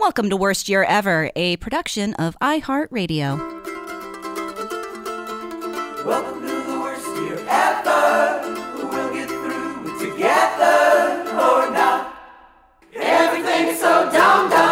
[0.00, 3.36] Welcome to Worst Year Ever, a production of iHeartRadio.
[6.06, 8.54] Welcome to the worst year ever.
[8.76, 12.14] We'll get through it together or not.
[12.94, 14.67] Everything's so dumb, dumb,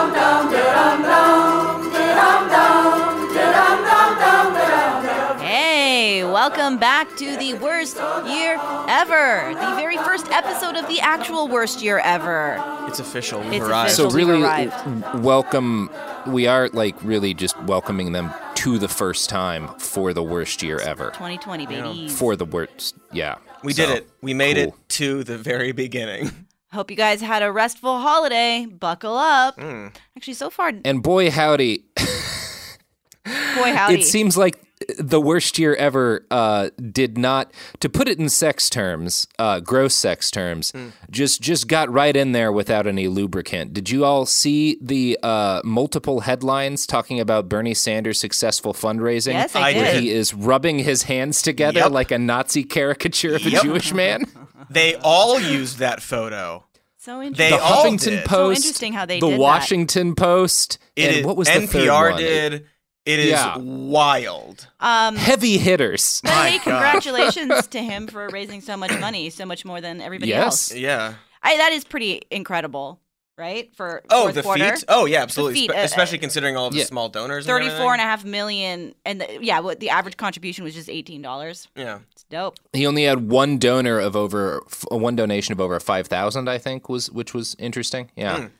[6.48, 8.56] welcome back to the Worst Year
[8.88, 12.62] Ever, the very first episode of the actual Worst Year Ever.
[12.86, 13.40] It's official.
[13.40, 13.88] We've It's arrived.
[13.94, 14.10] official.
[14.12, 14.72] So really, arrived.
[14.84, 15.90] w- welcome.
[16.28, 20.78] We are like really just welcoming them to the first time for the worst year
[20.78, 21.06] ever.
[21.10, 22.08] 2020, baby.
[22.08, 23.38] For the worst, yeah.
[23.64, 24.10] we So, did it.
[24.22, 24.66] We made cool.
[24.68, 26.30] it to the very beginning.
[26.72, 28.66] Hope you guys had a restful holiday.
[28.66, 29.56] Buckle up.
[29.56, 29.92] Mm.
[30.16, 34.00] Actually, so far, And boy, howdy, boy, howdy.
[34.00, 34.60] it seems like
[34.98, 37.50] the worst year ever uh, did not,
[37.80, 40.88] to put it in sex terms, uh, gross sex terms, Hmm.
[41.10, 43.72] just just got right in there without any lubricant.
[43.72, 49.32] Did you all see the uh, multiple headlines talking about Bernie Sanders' successful fundraising?
[49.32, 49.82] Yes, I I did.
[49.82, 51.90] Where he is rubbing his hands together Yep.
[51.92, 54.24] like a Nazi caricature of a Jewish man.
[54.68, 56.64] They all used that photo.
[56.98, 57.50] so They interesting.
[57.58, 58.22] the all Huffington did.
[58.24, 59.40] So Post, interesting how they the did that.
[59.40, 62.20] Washington Post, It and is- what was the NPR third one?
[62.20, 62.66] did.
[63.06, 63.56] It is Yeah.
[63.58, 64.66] wild.
[64.80, 66.20] Um, Heavy hitters.
[66.24, 66.64] but My hey, God.
[66.64, 70.72] congratulations to him for raising so much money, so much more than everybody Yes.
[70.72, 70.74] else.
[70.74, 71.14] Yeah.
[71.42, 72.98] I, that is pretty incredible,
[73.38, 73.70] right?
[73.76, 74.74] For Oh, the quarter.
[74.74, 74.84] feet.
[74.88, 75.54] Oh, yeah, absolutely.
[75.60, 76.86] feet, Spe- uh, especially considering all of the Yeah.
[76.86, 77.46] small donors.
[77.46, 80.88] and 34 and a half million and the, yeah what the average contribution was just
[80.88, 82.00] $18 Yeah.
[82.10, 86.48] it's dope He only had one donor of over one donation of over five thousand,
[86.48, 88.10] I think, was which was interesting.
[88.16, 88.50] Yeah, Mm.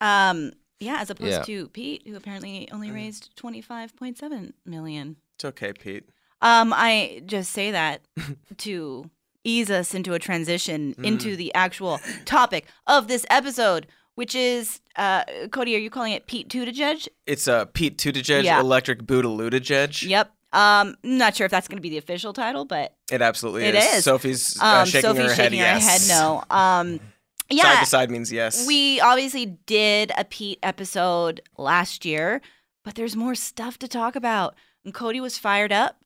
[0.00, 1.42] um yeah as opposed Yeah.
[1.42, 2.94] to pete who apparently only Mm.
[2.94, 6.04] raised 25.7 million It's okay, Pete.
[6.40, 8.02] um i just say that
[8.58, 9.10] to
[9.44, 11.04] ease us into a transition Mm.
[11.04, 16.26] into the actual topic of this episode which is uh cody are you calling it
[16.26, 17.08] pete Buttigieg?
[17.26, 18.60] It's uh, Pete Buttigieg, Yeah.
[18.60, 20.06] Electric Bootaluttigieg.
[20.08, 23.64] yep um not sure if that's going to be the official title but It absolutely
[23.64, 23.84] It is.
[23.98, 24.04] is.
[24.04, 26.08] Sophie's uh, um shaking sophie's her shaking head her yes.
[26.08, 27.00] head no um
[27.50, 28.66] yeah Side to side means yes.
[28.66, 32.40] We obviously did a Pete episode last year,
[32.84, 34.54] but there's more stuff to talk about.
[34.84, 36.02] And Cody was fired up,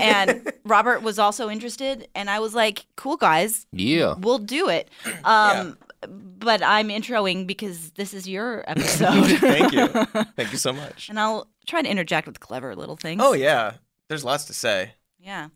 [0.00, 2.08] and Robert was also interested.
[2.14, 4.14] And I was like, cool, guys, yeah.
[4.18, 4.90] we'll do it.
[5.24, 5.76] Um,
[6.08, 9.24] But I'm introing because this is your episode.
[9.40, 9.86] Thank you.
[10.36, 11.08] Thank you so much.
[11.08, 13.20] and I'll try to interject with clever little things.
[13.24, 13.72] Oh yeah,
[14.08, 14.92] there's lots to say.
[15.18, 15.48] Yeah.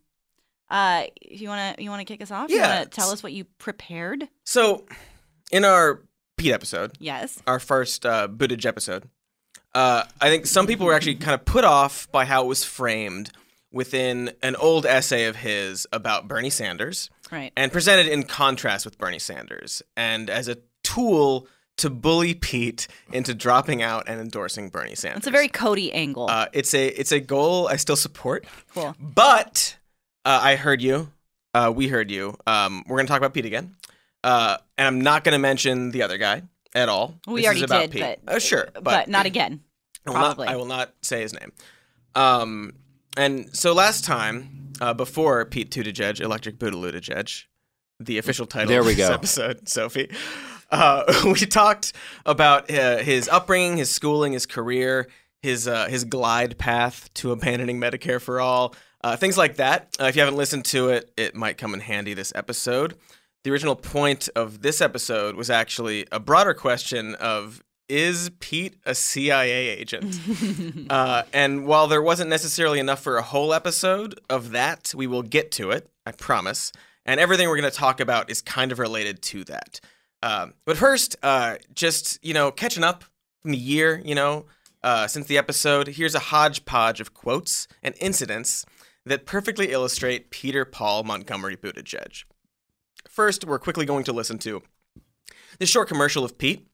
[0.71, 2.51] Uh, you wanna you wanna kick us off?
[2.51, 2.75] You Yeah.
[2.79, 4.29] wanna tell us what you prepared?
[4.45, 4.87] So,
[5.51, 6.01] in our
[6.37, 7.41] Pete episode, Yes.
[7.47, 9.09] our first uh, Buttigieg episode,
[9.75, 12.65] uh, I think some people were actually kind of put off by how it was
[12.65, 13.31] framed
[13.73, 17.53] within an old essay of his about Bernie Sanders Right.
[17.57, 21.47] and presented in contrast with Bernie Sanders and as a tool
[21.77, 25.19] to bully Pete into dropping out and endorsing Bernie Sanders.
[25.19, 26.29] It's a very Cody angle.
[26.29, 28.45] uh, it's a it's a goal I still support.
[28.75, 28.97] cool.
[28.99, 29.77] But
[30.25, 31.13] uh, I heard you.
[31.55, 32.37] Uh, we heard you.
[32.47, 33.77] Um, we're going to talk about Pete again.
[34.23, 36.43] Uh, and I'm not going to mention the other guy
[36.75, 37.15] at all.
[37.27, 38.19] We This already is about did, Pete.
[38.25, 39.61] but Uh, sure, but, but, not again.
[40.07, 40.49] I will not, probably.
[40.49, 41.53] I will not say his name.
[42.15, 42.75] Um,
[43.17, 47.45] and so last time, uh, before Pete Buttigieg, Electric Buttigieg,
[47.99, 49.15] the official title There of we this go.
[49.15, 50.11] episode, Sophie,
[50.71, 51.93] Uh, we talked
[52.25, 55.09] about uh, his upbringing, his schooling, his career,
[55.43, 59.97] his uh, his glide path to abandoning Medicare for all, uh, things like that.
[60.01, 62.95] Uh, if you haven't listened to it, it might come in handy this episode.
[63.43, 68.95] The original point of this episode was actually a broader question of is Pete a
[68.95, 70.21] CIA agent?
[70.91, 75.23] uh, and while there wasn't necessarily enough for a whole episode of that, we will
[75.23, 76.71] get to it, I promise.
[77.05, 79.81] And everything we're going to talk about is kind of related to that.
[80.23, 83.05] Um, but first, uh, just, you know, catching up
[83.41, 84.45] from the year, you know,
[84.83, 88.65] uh, since the episode, here's a hodgepodge of quotes and incidents
[89.05, 92.25] that perfectly illustrate Peter Paul Montgomery Buttigieg.
[93.09, 94.63] First, we're quickly going to listen to
[95.59, 96.67] this short commercial of Pete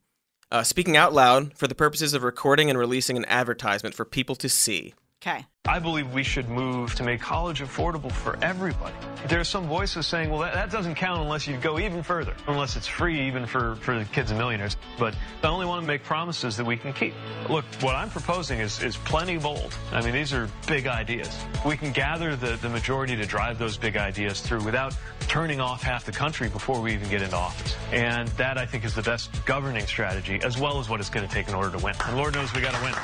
[0.50, 4.36] uh, speaking out loud for the purposes of recording and releasing an advertisement for people
[4.36, 4.94] to see.
[5.22, 5.46] Okay.
[5.68, 8.94] I believe we should move to make college affordable for everybody.
[9.26, 12.34] There are some voices saying, well, that, that, doesn't count unless you go even further,
[12.46, 14.76] unless it's free even for, for the kids and millionaires.
[14.98, 17.14] But I only want to make promises that we can keep.
[17.50, 19.76] Look, what I'm proposing is, is plenty bold.
[19.90, 21.36] I mean, these are big ideas.
[21.64, 25.82] We can gather the, the majority to drive those big ideas through without turning off
[25.82, 27.74] half the country before we even get into office.
[27.90, 31.26] And that, I think, is the best governing strategy, as well as what it's going
[31.26, 31.94] to take in order to win.
[32.04, 32.94] And Lord knows we got to win.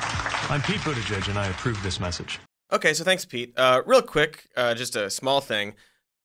[0.49, 2.39] I'm Pete Buttigieg, and I approve this message.
[2.71, 3.53] Okay, so thanks, Pete.
[3.57, 5.73] Uh, real quick, uh, just a small thing.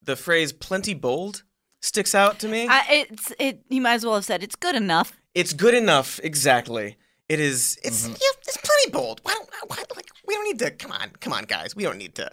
[0.03, 1.43] The phrase "plenty bold"
[1.81, 2.67] sticks out to me.
[2.69, 3.63] I, it's it.
[3.69, 5.13] You might as well have said it's good enough.
[5.35, 6.97] it's good enough, exactly.
[7.29, 7.79] It is.
[7.85, 8.13] It's Mm-hmm.
[8.13, 9.21] yeah, it's plenty bold.
[9.23, 10.71] Why don't why, like we don't need to?
[10.71, 11.77] Come on, come on, guys.
[11.77, 12.27] We don't need to.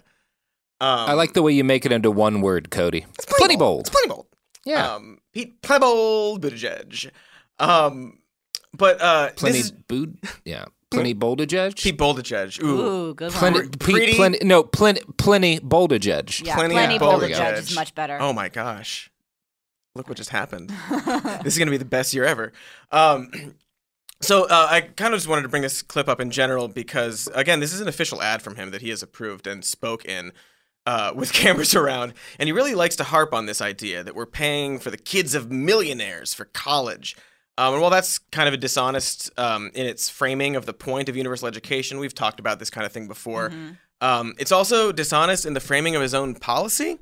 [0.80, 3.06] Um, I like the way you make it into one word, Cody.
[3.14, 3.80] it's plenty bold.
[3.82, 4.26] It's plenty bold.
[4.64, 4.94] Yeah.
[4.94, 7.10] Um, Pete plenty bold Buttigieg.
[7.58, 8.18] Um,
[8.74, 10.18] but uh, plenty this is bood.
[10.44, 10.66] Yeah.
[10.90, 11.76] Plenty Boldageg.
[11.76, 12.62] Pete Buttigieg.
[12.62, 12.66] Ooh.
[12.80, 13.38] Ooh, good one.
[13.38, 16.44] Plenty, Pre- pretty- Pete, plenty, no, plenty, plenty Boldageg.
[16.44, 17.36] yeah, plenty plenty, of bold Buttigieg.
[17.36, 18.18] judge is much better.
[18.20, 19.10] Oh my gosh.
[19.96, 20.68] Look what just happened.
[21.42, 22.52] this is going to be the best year ever.
[22.92, 23.30] Um,
[24.20, 27.28] so uh, I kind of just wanted to bring this clip up in general because,
[27.34, 30.32] again, this is an official ad from him that he has approved and spoke in
[30.86, 32.14] uh, with cameras around.
[32.38, 35.34] And he really likes to harp on this idea that we're paying for the kids
[35.34, 37.16] of millionaires for college.
[37.58, 41.08] Um, and while that's kind of a dishonest um, in its framing of the point
[41.08, 43.50] of universal education, we've talked about this kind of thing before.
[44.02, 46.98] Um, it's also dishonest in the framing of his own policy.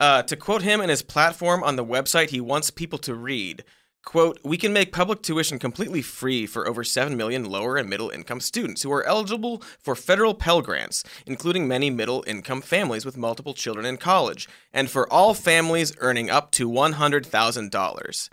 [0.00, 3.64] Uh, to quote him in his platform on the website he wants people to read,
[4.04, 8.08] quote, we can make public tuition completely free for over 7 million lower and middle
[8.08, 13.18] income students who are eligible for federal Pell Grants, including many middle income families with
[13.18, 18.28] multiple children in college, and for all families earning up to $100,000.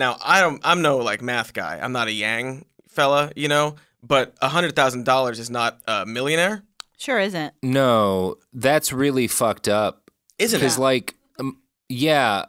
[0.00, 1.78] Now, I don't I'm no like math guy.
[1.80, 6.64] I'm not a Yang fella, you know, but $100,000 is not a millionaire,
[7.00, 7.54] Sure isn't.
[7.62, 10.10] No, that's really fucked up.
[10.38, 11.56] isn't Because, like, um,
[11.88, 12.44] yeah,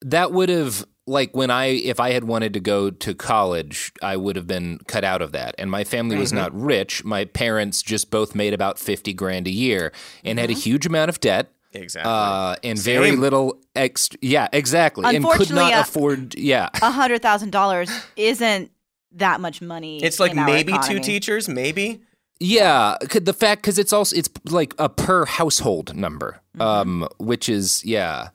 [0.00, 4.16] that would have, like, when I, if I had wanted to go to college, I
[4.16, 5.54] would have been cut out of that.
[5.56, 7.04] And my family was not rich.
[7.04, 9.92] My parents just both made about 50 grand a year
[10.24, 11.52] and had a huge amount of debt.
[11.72, 12.12] Exactly.
[12.12, 14.18] Uh, and very little extra.
[14.22, 15.04] Yeah, exactly.
[15.04, 16.34] And could not uh, afford.
[16.34, 16.68] Yeah.
[16.80, 18.70] A hundred thousand dollars isn't
[19.12, 20.02] that much money.
[20.02, 22.02] it's like in our maybe two teachers, maybe.
[22.40, 27.48] Yeah, could the fact because it's also it's like a per household number, um, which
[27.48, 28.30] is yeah,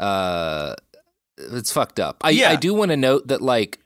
[0.00, 0.74] uh,
[1.36, 2.22] it's fucked up.
[2.22, 2.50] I Yeah.
[2.50, 3.80] I do want to note that like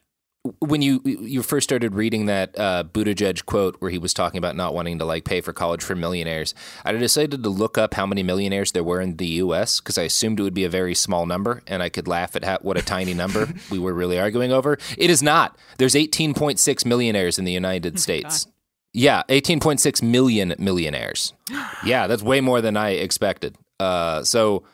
[0.60, 4.56] when you you first started reading that uh, Buttigieg quote where he was talking about
[4.56, 8.06] not wanting to like pay for college for millionaires, I decided to look up how
[8.06, 9.80] many millionaires there were in the U.S.
[9.80, 12.44] because I assumed it would be a very small number, and I could laugh at
[12.44, 14.78] how, what a tiny number we were really arguing over.
[14.96, 15.56] It is not.
[15.78, 18.46] There's 18.6 millionaires in the United States.
[18.92, 21.32] Yeah, 18.6 million millionaires.
[21.84, 23.56] Yeah, that's way more than I expected.
[23.78, 24.64] Uh, so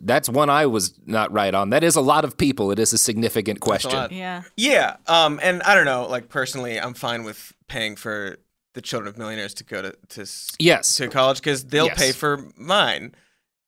[0.00, 1.70] that's one I was not right on.
[1.70, 2.70] That is a lot of people.
[2.70, 3.92] It is a significant question.
[3.92, 4.12] lot.
[4.12, 4.42] Yeah.
[4.56, 4.96] Yeah.
[5.06, 8.38] Um, and I don't know, like personally, I'm fine with paying for
[8.74, 10.26] the children of millionaires to go to to,
[10.58, 10.96] Yes.
[10.96, 11.98] to college because they'll Yes.
[11.98, 13.14] pay for mine.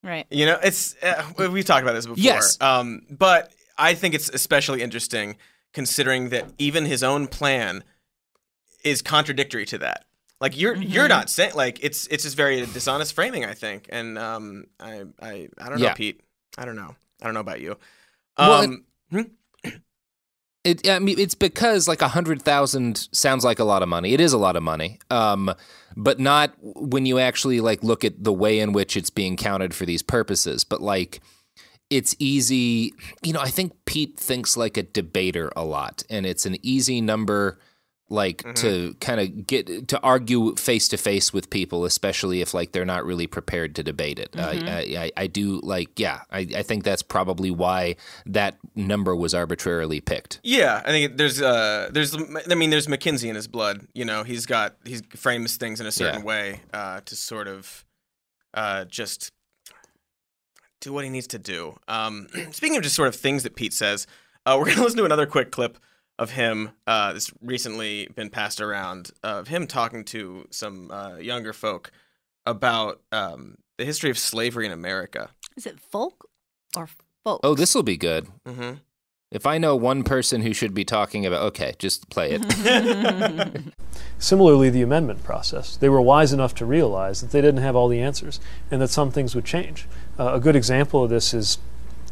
[0.02, 0.26] Right.
[0.30, 2.22] You know, it's uh, we- we've talked about this before.
[2.22, 2.56] Yes.
[2.60, 5.36] Um, but I think it's especially interesting
[5.72, 7.84] considering that even his own plan
[8.84, 10.04] is contradictory to that.
[10.40, 13.44] Like you're you're not saying like it's it's just very dishonest framing.
[13.44, 15.94] I think, and um, I I I don't know, Yeah.
[15.94, 16.20] Pete.
[16.56, 16.94] I don't know.
[17.20, 17.76] I don't know about you.
[18.38, 19.20] Well, Um, hmm?
[20.62, 24.12] It, I mean, it's because like a hundred thousand sounds like a lot of money.
[24.12, 25.54] It is a lot of money, um,
[25.96, 29.74] but not when you actually like look at the way in which it's being counted
[29.74, 30.64] for these purposes.
[30.64, 31.22] But like,
[31.88, 32.92] it's easy.
[33.22, 37.00] You know, I think Pete thinks like a debater a lot, and it's an easy
[37.00, 37.58] number
[38.10, 42.72] like to kind of get to argue face to face with people, especially if like
[42.72, 44.34] they're not really prepared to debate it.
[44.36, 44.52] Uh, I,
[44.98, 47.94] I, I do like, yeah, I, I think that's probably why
[48.26, 50.40] that number was arbitrarily picked.
[50.42, 52.16] Yeah, I think there's uh there's
[52.50, 53.86] I mean there's McKinsey in his blood.
[53.94, 56.26] You know, he's got he frames things in a certain Yeah.
[56.26, 57.84] way uh, to sort of
[58.54, 59.30] uh, just
[60.80, 61.78] do what he needs to do.
[61.86, 64.06] Um, speaking of just sort of things that Pete says,
[64.46, 65.78] uh, we're gonna listen to another quick clip
[66.20, 66.70] of him.
[66.86, 71.90] Uh, that's recently been passed around of him talking to some uh, younger folk
[72.46, 75.30] about um, the history of slavery in America.
[75.56, 76.28] Is it folk
[76.76, 77.40] or folk?
[77.42, 78.28] Oh, this will be good.
[78.46, 78.72] hmm
[79.30, 82.42] If I know one person who should be talking about, okay, just play it.
[84.18, 85.76] Similarly, the amendment process.
[85.76, 88.88] They were wise enough to realize that they didn't have all the answers and that
[88.88, 89.86] some things would change.
[90.18, 91.58] Uh, a good example of this is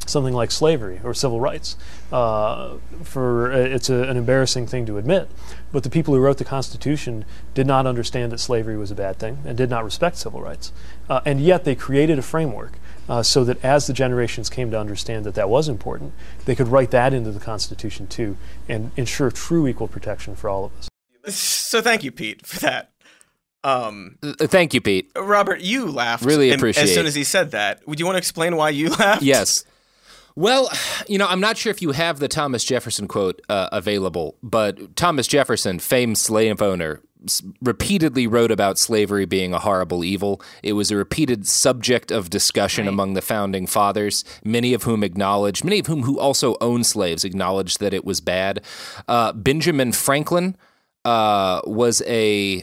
[0.08, 1.76] something like slavery or civil rights.
[2.12, 5.28] Uh, for uh, it's a, an embarrassing thing to admit,
[5.72, 7.24] but the people who wrote the Constitution
[7.54, 10.72] did not understand that slavery was a bad thing and did not respect civil rights,
[11.08, 12.78] uh, and yet they created a framework.
[13.08, 16.12] Uh, so that as the generations came to understand that that was important,
[16.44, 18.36] they could write that into the Constitution too
[18.68, 21.34] and ensure true equal protection for all of us.
[21.34, 22.90] So thank you, Pete, for that.
[23.64, 25.10] Um, Uh, Thank you, Pete.
[25.16, 26.22] Robert, you laughed.
[26.24, 27.80] Really and- appreciate as soon as he said that.
[27.88, 29.22] Would you want to explain why you laughed?
[29.22, 29.64] Yes.
[30.38, 30.70] Well,
[31.08, 34.94] you know, I'm not sure if you have the Thomas Jefferson quote uh, available, but
[34.96, 40.40] Thomas Jefferson, famed slave owner, s- repeatedly wrote about slavery being a horrible evil.
[40.62, 45.64] It was a repeated subject of discussion among the founding fathers, many of whom acknowledged,
[45.64, 48.64] many of whom who also owned slaves acknowledged that it was bad.
[49.08, 50.56] Uh, Benjamin Franklin
[51.04, 52.62] uh, was a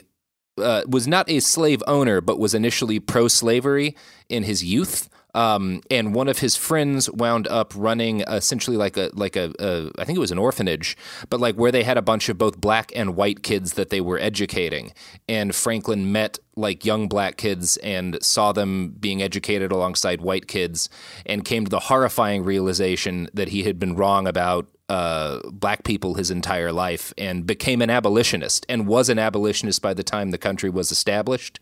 [0.58, 3.94] uh, was not a slave owner, but was initially pro-slavery
[4.29, 5.10] in his youth.
[5.36, 9.92] Um, and one of his friends wound up running essentially like a like a, a
[10.00, 10.98] I think it was an orphanage,
[11.30, 14.01] but like where they had a bunch of both black and white kids that they
[14.01, 14.94] were educating.
[15.27, 20.89] And Franklin met like young black kids and saw them being educated alongside white kids,
[21.25, 26.13] and came to the horrifying realization that he had been wrong about uh, black people
[26.13, 30.38] his entire life and became an abolitionist and was an abolitionist by the time the
[30.38, 31.60] country was established.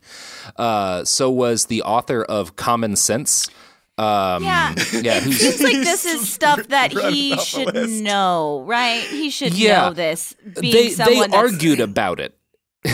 [0.56, 3.48] Uh, so was the author of Common Sense.
[3.96, 4.74] Um, Yeah.
[4.92, 8.02] yeah, It seems like this is stuff that he should list.
[8.02, 9.00] know, right?
[9.02, 9.82] He should Yeah.
[9.88, 10.34] know this.
[10.60, 12.36] Being they they that's- argued about it.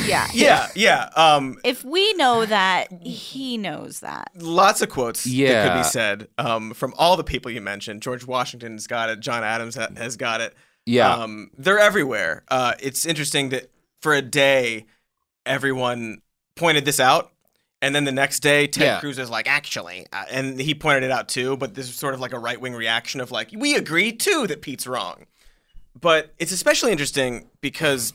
[0.06, 0.28] Yeah.
[0.34, 1.08] Yeah, yeah.
[1.16, 4.30] Um, If we know that, he knows that.
[4.36, 5.30] lots of quotes that
[5.74, 8.02] could be said um, from all the people you mentioned.
[8.02, 9.18] George Washington's got it.
[9.20, 10.54] John Adams ha- has got it.
[10.86, 11.12] Yeah.
[11.12, 12.44] Um, they're everywhere.
[12.48, 14.86] Uh, it's interesting that for a day,
[15.46, 16.20] everyone
[16.56, 17.32] pointed this out.
[17.82, 19.00] And then the next day, Ted Yeah.
[19.00, 21.56] Cruz is like, actually, uh, and he pointed it out too.
[21.56, 24.46] But this is sort of like a right wing reaction of like, we agree too
[24.48, 25.26] that Pete's wrong.
[25.98, 28.12] But it's especially interesting because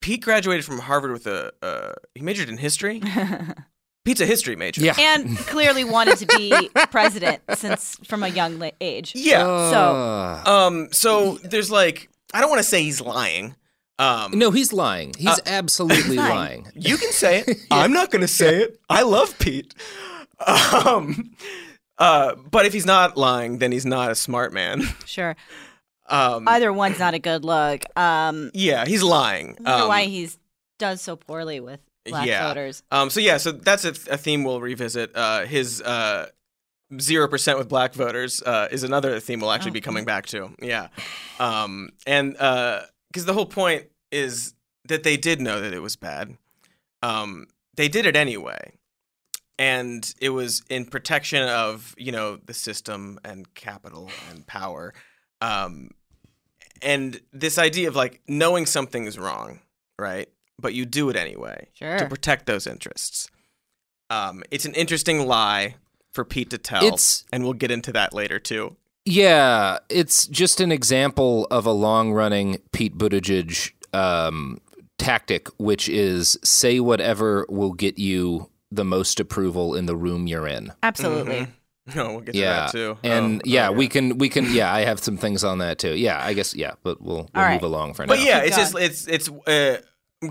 [0.00, 3.02] Pete graduated from Harvard with a uh, he majored in history.
[4.04, 4.82] Pete's a history major.
[4.82, 4.94] Yeah.
[4.98, 9.12] And clearly wanted to be president since from a young age.
[9.16, 9.42] Yeah.
[9.70, 10.88] So Uh, Um.
[10.92, 13.56] So there's like, I don't want to say he's lying.
[13.98, 14.38] Um.
[14.38, 15.14] no, he's lying.
[15.18, 16.64] He's Uh, absolutely lying.
[16.64, 16.72] lying.
[16.74, 17.58] You can say it.
[17.70, 18.78] I'm not going to say it.
[18.90, 19.74] I love Pete.
[20.46, 21.32] Um.
[21.98, 22.34] Uh.
[22.50, 24.82] But if he's not lying, then he's not a smart man.
[25.06, 25.34] sure,
[26.08, 26.46] Um.
[26.48, 27.84] either one's not a good look.
[27.98, 29.56] Um, yeah, he's lying.
[29.64, 30.38] I wonder Um, why he's
[30.78, 32.46] does so poorly with black yeah.
[32.48, 32.82] voters.
[32.90, 35.10] Um, so yeah, so that's a, a theme we'll revisit.
[35.16, 36.26] Uh, his uh,
[37.00, 40.50] zero percent with black voters uh, is another theme we'll actually be coming back to.
[40.60, 40.88] Yeah,
[41.40, 42.36] um, and
[43.08, 44.54] because the whole point is
[44.88, 46.36] that they did know that it was bad.
[47.02, 47.46] Um,
[47.76, 48.74] they did it anyway,
[49.58, 54.94] and it was in protection of you know the system and capital and power.
[55.40, 55.90] Um,
[56.82, 59.60] and this idea of like knowing something is wrong,
[59.98, 60.28] right?
[60.58, 61.98] But you do it anyway Sure.
[61.98, 63.30] to protect those interests.
[64.08, 65.76] Um, it's an interesting lie
[66.12, 68.76] for Pete to tell, It's- and we'll get into that later too.
[69.06, 74.60] Yeah, it's just an example of a long running Pete Buttigieg um,
[74.98, 80.46] tactic, which is say whatever will get you the most approval in the room you're
[80.48, 80.72] in.
[80.82, 81.46] Absolutely.
[81.94, 82.98] No, we'll get Yeah, to that too.
[83.04, 85.78] and Oh, yeah, oh, we can we can yeah, I have some things on that
[85.78, 85.94] too.
[85.94, 87.52] Yeah, I guess yeah, but we'll, we'll All right.
[87.52, 88.08] move along for now.
[88.14, 89.80] But yeah, Keep it's just it's it's uh,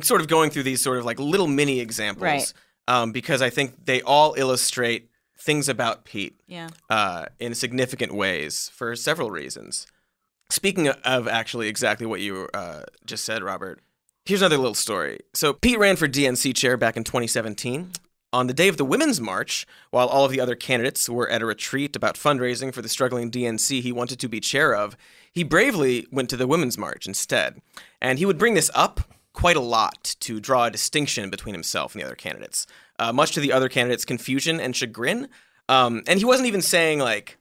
[0.01, 2.53] sort of going through these sort of like little mini examples, Right.
[2.89, 5.09] Um, because I think they all illustrate
[5.45, 6.39] things about Pete.
[6.47, 6.69] Yeah.
[6.89, 9.87] uh, in significant ways for several reasons.
[10.49, 13.79] Speaking of actually exactly what you uh, just said, Robert,
[14.25, 15.19] here's another little story.
[15.33, 17.91] So, Pete ran for DNC chair back in 2017.
[18.33, 21.41] On the day of the Women's March, while all of the other candidates were at
[21.41, 24.97] a retreat about fundraising for the struggling DNC he wanted to be chair of,
[25.31, 27.61] he bravely went to the Women's March instead.
[28.01, 31.93] And he would bring this up quite a lot to draw a distinction between himself
[31.93, 32.67] and the other candidates,
[32.99, 35.27] uh, much to the other candidates' confusion and chagrin.
[35.67, 37.37] Um, and he wasn't even saying like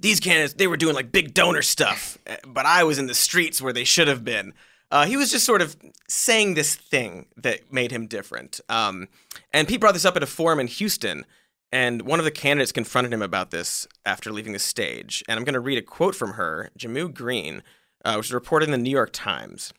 [0.00, 3.14] these candidates they were doing like big donor stuff, eh, but I was in the
[3.14, 4.54] streets where they should have been.
[4.90, 5.74] Uh, he was just sort of
[6.08, 8.60] saying this thing that made him different.
[8.68, 9.08] Um,
[9.52, 11.24] and Pete brought this up at a forum in Houston,
[11.72, 15.24] and one of the candidates confronted him about this after leaving the stage.
[15.26, 17.62] And I'm going to read a quote from her, Jehmu Greene,
[18.04, 19.72] uh, which was reported in the New York Times.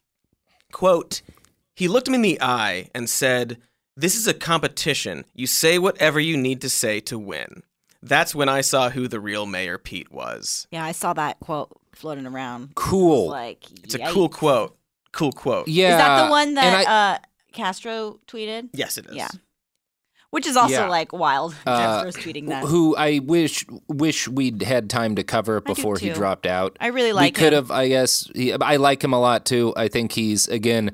[0.72, 1.22] Quote,
[1.75, 3.60] he looked him in the eye and said,
[3.96, 5.26] This is a competition.
[5.34, 7.64] You say whatever you need to say to win.
[8.02, 10.68] That's when I saw who the real Mayor Pete was.
[10.72, 12.76] Yeah, I saw that quote floating around.
[12.76, 13.30] Cool.
[13.30, 14.76] Like It's a cool quote.
[15.12, 15.68] Cool quote.
[15.68, 15.92] Yeah.
[15.92, 17.18] Is that the one that I- uh,
[17.54, 18.70] Castro tweeted?
[18.74, 19.16] Yes, it is.
[19.16, 19.28] Yeah.
[20.32, 20.88] Which is also Yeah.
[20.90, 21.54] like wild.
[21.66, 22.64] Uh, Castro's tweeting that.
[22.64, 26.76] who I wish wish we'd had time to cover before he dropped out.
[26.82, 28.28] I really like we could have, I guess.
[28.34, 29.72] He, I like him a lot too.
[29.78, 30.92] I think he's again.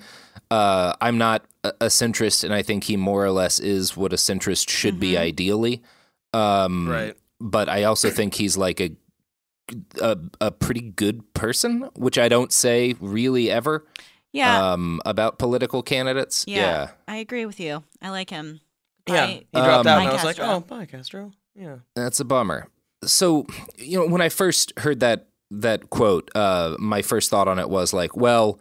[0.51, 4.13] Uh, I'm not a, a centrist, and I think he more or less is what
[4.13, 5.23] a centrist should be Mm-hmm.
[5.23, 5.83] ideally.
[6.33, 7.15] Um, Right.
[7.41, 8.91] But I also think he's like a,
[10.01, 13.85] a a pretty good person, which I don't say really ever.
[14.33, 14.73] yeah.
[14.73, 16.43] Um, about political candidates.
[16.47, 16.89] yeah.
[17.07, 17.83] I agree with you.
[18.01, 18.59] I like him.
[19.07, 19.25] Yeah.
[19.25, 19.31] Bye.
[19.51, 21.31] He dropped Um, out, and I was like, oh, bye, Castro.
[21.55, 21.77] Yeah.
[21.95, 22.67] That's a bummer.
[23.05, 23.47] So,
[23.77, 27.69] you know, when I first heard that that quote, uh, my first thought on it
[27.69, 28.59] was like, well,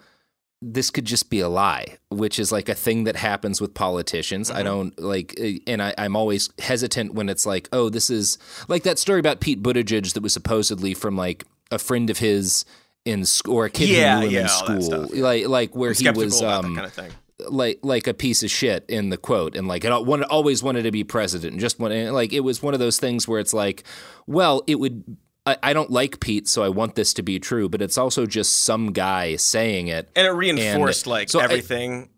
[0.61, 4.51] this could just be a lie, which is like a thing that happens with politicians.
[4.51, 8.39] I don't like, uh, and I, I'm always hesitant when it's like, oh, this is
[8.67, 12.65] like that story about Pete Buttigieg that was supposedly from like a friend of his
[13.05, 15.93] in school or a kid Yeah, who knew him yeah, in school, like like where
[15.93, 17.11] he was um, kind of thing.
[17.49, 20.83] like like a piece of shit in the quote and like it one always wanted
[20.83, 23.55] to be president and just wanted like it was one of those things where it's
[23.55, 23.85] like
[24.27, 25.17] well it would
[25.49, 28.27] I, I don't like Pete so I want this to be true but it's also
[28.27, 32.11] just some guy saying it And it reinforced like so I- everything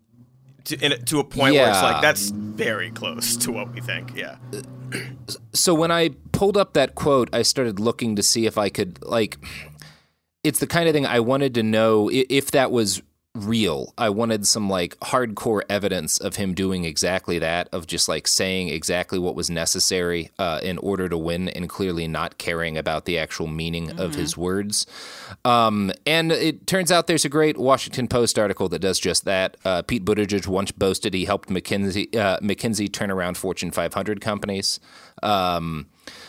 [0.65, 4.15] to, in, to a point where it's like that's very close to what we think.
[4.15, 4.35] Yeah.
[5.53, 9.01] so when I pulled up that quote, I started looking to see if I could
[9.03, 9.37] like.
[10.43, 13.01] It's the kind of thing I wanted to know i- if that was
[13.33, 13.93] real.
[13.97, 18.69] I wanted some like hardcore evidence of him doing exactly that, of just like saying
[18.69, 23.17] exactly what was necessary uh, in order to win, and clearly not caring about the
[23.17, 24.85] actual meaning of his words.
[25.45, 29.57] Um, and it turns out there's a great Washington Post article that does just that.
[29.63, 34.79] Uh, Pete Buttigieg once boasted he helped McKinsey uh, McKinsey turn around Fortune 500 companies.
[35.23, 35.87] Um,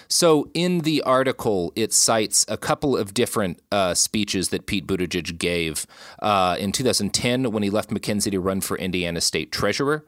[0.09, 5.39] so in the article, it cites a couple of different uh, speeches that Pete Buttigieg
[5.39, 5.87] gave
[6.21, 10.05] uh, in 2010 when he left McKinsey to run for Indiana State Treasurer.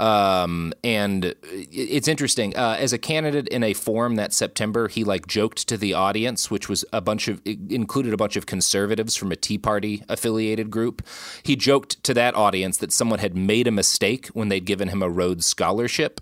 [0.00, 2.56] Um, and it's interesting.
[2.56, 6.50] Uh, as a candidate in a forum that September, he like joked to the audience,
[6.50, 10.70] which was a bunch of included a bunch of conservatives from a Tea Party affiliated
[10.70, 11.04] group.
[11.42, 15.02] He joked to that audience that someone had made a mistake when they'd given him
[15.02, 16.20] a Rhodes Scholarship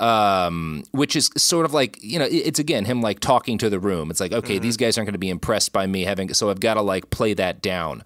[0.00, 3.78] um, which is sort of like you know it's again him like talking to the
[3.80, 4.10] room.
[4.10, 6.60] It's like okay, these guys aren't going to be impressed by me having, so I've
[6.60, 8.04] got to like play that down.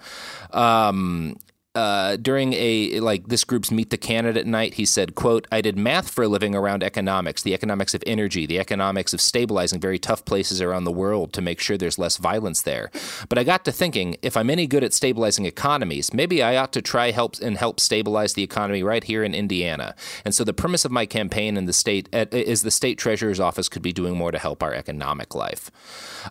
[0.53, 1.37] Um,
[1.75, 5.77] uh, during a like this group's meet the candidate night, he said, "quote I did
[5.77, 9.99] math for a living around economics, the economics of energy, the economics of stabilizing very
[9.99, 12.91] tough places around the world to make sure there's less violence there.
[13.29, 16.73] But I got to thinking, if I'm any good at stabilizing economies, maybe I ought
[16.75, 19.95] to try help and help stabilize the economy right here in Indiana.
[20.27, 23.41] And so the premise of my campaign in the state at, is the state treasurer's
[23.41, 25.71] office could be doing more to help our economic life.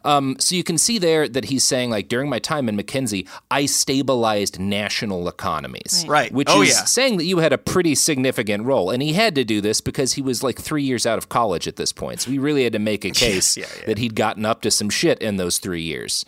[0.06, 3.27] Um, so you can see there that he's saying like during my time in McKinsey,
[3.49, 6.32] I stabilized national economies, Right.
[6.32, 6.84] Which Oh, is yeah.
[6.86, 10.13] saying that you had a pretty significant role, and he had to do this because
[10.13, 12.22] he was like three years out of college at this point.
[12.22, 13.86] So he really had to make a case Yeah, yeah.
[13.88, 16.24] that he'd gotten up to some shit in those three years.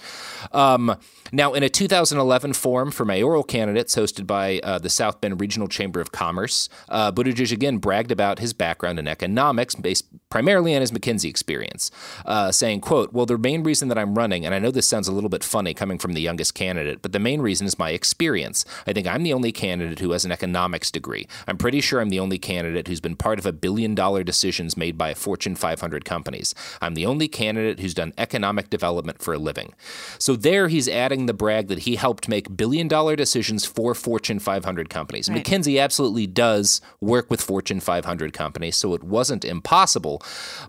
[0.51, 0.95] Um,
[1.35, 5.67] now, in a 2011 forum for mayoral candidates hosted by uh, the South Bend Regional
[5.67, 10.81] Chamber of Commerce, uh, Buttigieg again bragged about his background in economics, based primarily on
[10.81, 11.89] his McKinsey experience,
[12.27, 15.07] uh, saying, "quote Well, the main reason that I'm running, and I know this sounds
[15.07, 17.89] a little bit funny coming from the youngest candidate, but the main reason is my
[17.89, 18.63] experience.
[18.85, 21.27] I think I'm the only candidate who has an economics degree.
[21.47, 24.77] I'm pretty sure I'm the only candidate who's been part of a billion dollar decisions
[24.77, 26.53] made by Fortune 500 companies.
[26.79, 29.73] I'm the only candidate who's done economic development for a living.
[30.19, 34.39] So there he's adding the brag that he helped make billion dollar decisions for Fortune
[34.39, 35.29] 500 companies.
[35.29, 35.43] Right.
[35.43, 40.21] McKinsey absolutely does work with Fortune 500 companies, so it wasn't impossible.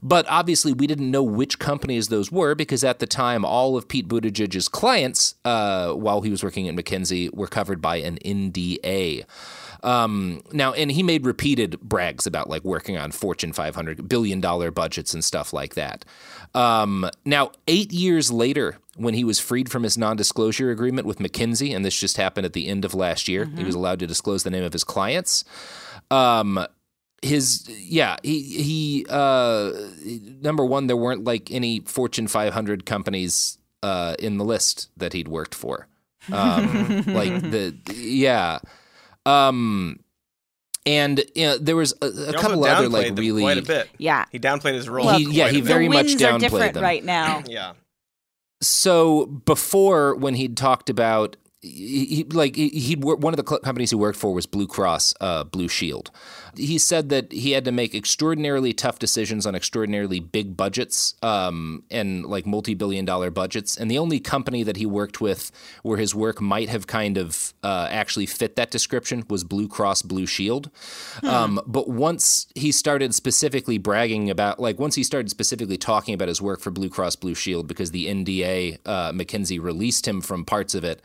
[0.03, 3.89] But obviously, we didn't know which companies those were because at the time, all of
[3.89, 9.25] Pete Buttigieg's clients, uh, while he was working at McKinsey, were covered by an NDA.
[9.85, 14.71] Um, now, and he made repeated brags about like working on Fortune 500 billion dollar
[14.71, 16.07] budgets and stuff like that.
[16.55, 21.19] Um, now, eight years later, when he was freed from his non disclosure agreement with
[21.19, 24.07] McKinsey, and this just happened at the end of last year, he was allowed to
[24.07, 25.45] disclose the name of his clients.
[26.11, 26.65] Um,
[27.25, 29.73] his yeah he he uh
[30.43, 35.27] number one there weren't like any fortune 500 companies uh in the list that he'd
[35.29, 35.89] worked for.
[36.31, 38.59] Um like the yeah.
[39.25, 40.01] Um
[40.87, 43.89] and you know, there was a, a couple other like really quite a bit.
[43.99, 44.25] Yeah.
[44.31, 45.07] He downplayed his role.
[45.07, 45.69] Well, He- yeah, quite he a bit.
[45.69, 46.83] very the much winds are different them.
[46.83, 47.43] right now.
[47.47, 47.73] Yeah.
[48.61, 53.61] so before when he'd talked about he, he- like he- he'd one of the cl-
[53.61, 56.11] companies he worked for was Blue Cross uh, Blue Shield.
[56.59, 61.85] He said that he had to make extraordinarily tough decisions on extraordinarily big budgets um,
[61.91, 63.77] and like multi-billion dollar budgets.
[63.77, 65.51] And the only company that he worked with
[65.83, 70.03] where his work might have kind of uh, actually fit that description was Blue Cross
[70.03, 70.71] Blue Shield.
[71.23, 76.29] Um, but once he started specifically bragging about, like, once he started specifically talking about
[76.29, 80.45] his work for Blue Cross Blue Shield because the NDA, uh, McKinsey released him from
[80.45, 81.03] parts of it,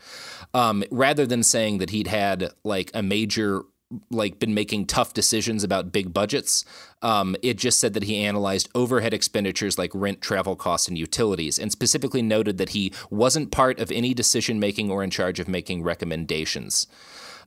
[0.54, 3.62] um, rather than saying that he'd had like a major
[4.10, 6.64] like been making tough decisions about big budgets.
[7.02, 11.58] Um, it just said that he analyzed overhead expenditures like rent, travel costs, and utilities,
[11.58, 15.48] and specifically noted that he wasn't part of any decision making or in charge of
[15.48, 16.86] making recommendations.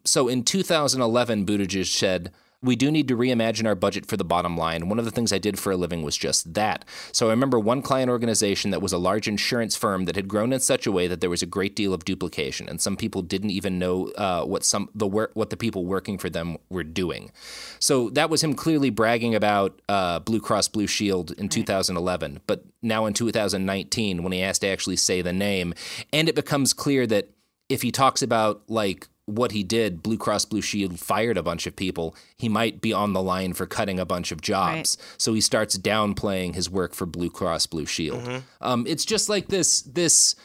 [0.03, 2.31] So in 2011, Buttigieg said,
[2.63, 4.87] we do need to reimagine our budget for the bottom line.
[4.87, 6.85] One of the things I did for a living was just that.
[7.11, 10.53] So I remember one client organization that was a large insurance firm that had grown
[10.53, 13.21] in such a way that there was a great deal of duplication, and some people
[13.21, 16.83] didn't even know uh, what some the work what the people working for them were
[16.83, 17.31] doing.
[17.79, 22.39] So that was him clearly bragging about uh, Blue Cross Blue Shield in 2011.
[22.47, 25.73] But now in 2019, when he has to actually say the name,
[26.13, 27.29] and it becomes clear that
[27.69, 31.65] if he talks about like what he did, Blue Cross Blue Shield fired a bunch
[31.65, 34.97] of people, he might be on the line for cutting a bunch of jobs.
[35.17, 38.21] So he starts downplaying his work for Blue Cross Blue Shield.
[38.21, 38.37] Mm-hmm.
[38.61, 40.35] Um, it's just like this this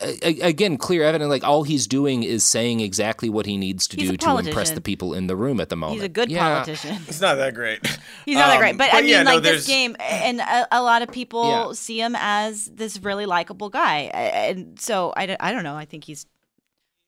[0.00, 3.86] a- a- again clear evidence like all he's doing is saying exactly what he needs
[3.88, 5.96] to He's do to impress the people in the room at the moment.
[5.96, 6.40] He's a good Yeah.
[6.64, 6.98] politician.
[7.08, 7.84] It's not that great.
[8.26, 10.66] He's not that Um, great, but, I mean, yeah, no, like this game, and a,
[10.78, 11.72] a lot of people Yeah.
[11.74, 15.76] see him as this really likable guy, and so I, I don't know.
[15.76, 16.26] I think he's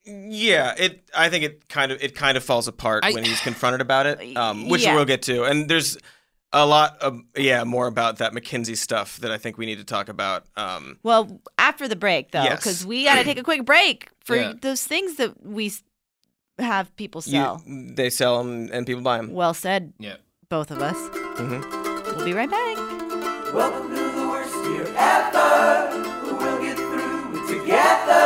[0.06, 1.08] Yeah, it.
[1.16, 4.06] I think it kind of it kind of falls apart I- when he's confronted about
[4.06, 4.94] it, um, which Yeah.
[4.94, 5.44] we'll get to.
[5.44, 5.98] And there's
[6.52, 9.84] a lot of yeah more about that McKinsey stuff that I think we need to
[9.84, 10.46] talk about.
[10.56, 12.58] Um, well after the break though, Yes.
[12.60, 14.52] because we got to take a quick break for Yeah.
[14.62, 15.72] those things that we
[16.58, 17.62] have people you- sell.
[17.66, 19.32] they sell them and people buy them.
[19.32, 20.16] Well said, Yeah.
[20.48, 20.96] both of us.
[21.38, 22.16] Mm-hmm.
[22.16, 22.76] We'll be right back.
[23.52, 25.90] Welcome to the worst year ever.
[26.32, 28.25] We'll get through it together or not.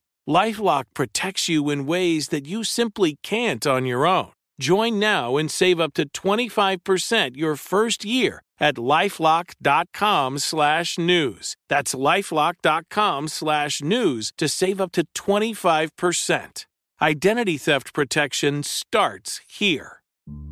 [0.27, 4.31] Lifelock protects you in ways that you simply can't on your own.
[4.59, 11.57] Join now and save up to 25% your first year at lifelock.com slash news.
[11.67, 16.65] That's lifelock.com slash news to save up to 25%.
[17.01, 20.03] Identity theft protection starts here.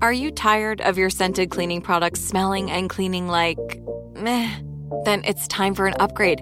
[0.01, 3.79] Are you tired of your scented cleaning products smelling and cleaning like
[4.15, 4.55] meh?
[5.05, 6.41] Then it's time for an upgrade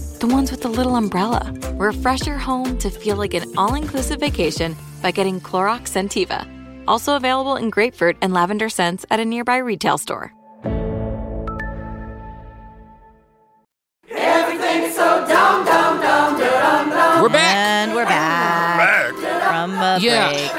[0.21, 1.51] The ones with the little umbrella.
[1.79, 6.47] Refresh your home to feel like an all inclusive vacation by getting Clorox Scentiva.
[6.87, 10.31] Also available in grapefruit and lavender scents at a nearby retail store.
[14.11, 17.23] Everything's so dumb, dumb, dumb, dumb, dumb.
[17.23, 17.55] We're back.
[17.55, 20.29] And we're back, from a Yeah.
[20.29, 20.51] break.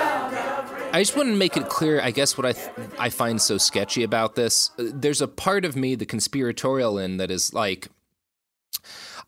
[0.92, 2.00] I just want to make it clear.
[2.02, 5.64] I guess what I th- I find so sketchy about this, uh, there's a part
[5.64, 7.86] of me, the conspiratorial in, that is like,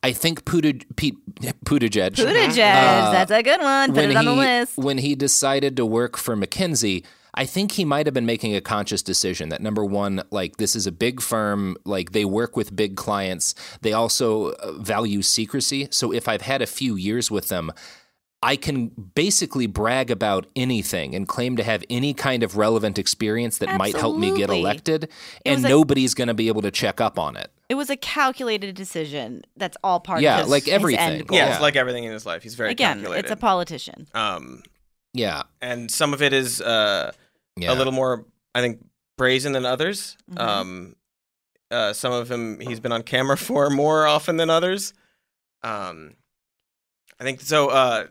[0.05, 1.17] I think Puta, Pete
[1.65, 2.11] Buttigieg.
[2.17, 3.95] Buttigieg, uh, that's a good one.
[3.95, 4.77] Put it on the he- list.
[4.77, 8.61] When he decided to work for McKinsey, I think he might have been making a
[8.61, 12.77] conscious decision that number one, like this is a big firm, like they work with
[12.77, 13.55] big clients.
[13.81, 15.89] They also uh, value secrecy.
[15.91, 17.73] So if I've had a few years with them,
[18.45, 23.59] I can basically brag about anything and claim to have any kind of relevant experience
[23.59, 25.09] that might help me get elected,
[25.47, 27.51] and a- nobody's going to be able to check up on it.
[27.71, 29.43] It was a calculated decision.
[29.57, 31.01] That's all part Yeah, of his, like his everything.
[31.01, 31.39] end goal.
[31.39, 31.53] Yeah, Yeah.
[31.55, 32.43] it's like everything in his life.
[32.43, 33.25] He's very Again, calculated.
[33.25, 34.07] it's a politician.
[34.15, 34.63] um,
[35.15, 37.13] Yeah, and some of it is uh,
[37.57, 37.73] yeah.
[37.73, 38.85] a little more, I think,
[39.17, 40.17] brazen than others.
[40.31, 40.41] Mhm.
[40.41, 40.97] Um,
[41.71, 44.93] uh, some of him he's been on camera for more often than others.
[45.63, 46.17] Um,
[47.19, 47.69] I think so.
[47.71, 48.07] Uh,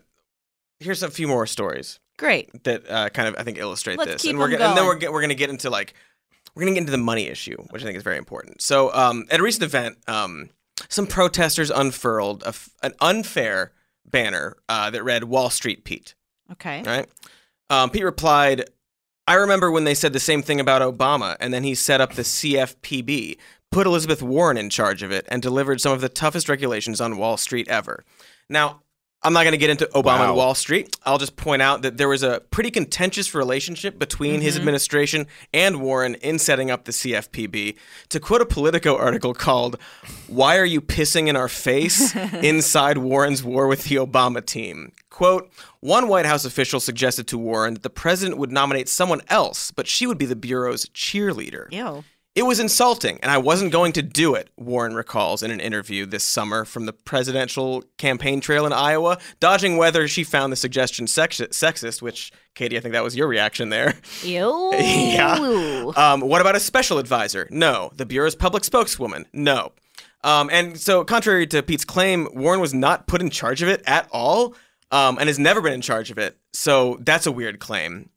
[0.84, 2.64] here's a few more stories Great.
[2.64, 4.78] that uh, kind of I think illustrate Let's this, keep and we're 'em gonna, and
[4.78, 4.88] then going.
[4.96, 5.94] we're get, we're gonna get into like
[6.56, 8.62] we're gonna get into the money issue, which I think is very important.
[8.62, 10.50] So um, at a recent event, um,
[10.90, 13.72] some protesters unfurled a f- an unfair
[14.06, 16.14] banner uh, that read "Wall Street Pete."
[16.52, 16.84] Okay.
[16.84, 17.08] Right?
[17.70, 18.66] Um, Pete replied,
[19.28, 22.14] I remember when they said the same thing about Obama, and then he set up
[22.14, 23.38] the CFPB,
[23.72, 27.18] put Elizabeth Warren in charge of it, and delivered some of the toughest regulations on
[27.18, 28.04] Wall Street ever.
[28.50, 28.82] Now,
[29.24, 30.28] I'm not going to get into Obama Wow.
[30.28, 30.98] and Wall Street.
[31.06, 34.62] I'll just point out that there was a pretty contentious relationship between his mm-hmm.
[34.62, 37.78] administration and Warren in setting up the CFPB.
[38.10, 39.78] To quote a Politico article called,
[40.28, 42.14] Why Are You Pissing in Our Face?
[42.34, 44.92] Inside Warren's War with the Obama Team.
[45.10, 49.72] Quote, one White House official suggested to Warren that the president would nominate someone else,
[49.72, 51.72] but she would be the Bureau's cheerleader.
[51.72, 52.04] Ew.
[52.36, 56.08] It was insulting, and I wasn't going to do it, Warren recalls in an interview
[56.08, 61.06] this summer from the presidential campaign trail in Iowa, dodging whether she found the suggestion
[61.06, 63.94] sex- sexist, which, Katie, I think that was your reaction there.
[64.24, 64.72] Ew.
[64.74, 65.92] Yeah.
[65.96, 67.48] Um, what about a special advisor?
[67.52, 67.92] No.
[67.98, 69.28] The Bureau's public spokeswoman?
[69.32, 69.72] No.
[70.24, 73.84] Um, and so, contrary to Pete's claim, Warren was not put in charge of it
[73.86, 74.56] at all
[74.90, 76.40] um, and has never been in charge of it.
[76.52, 78.10] So, that's a weird claim.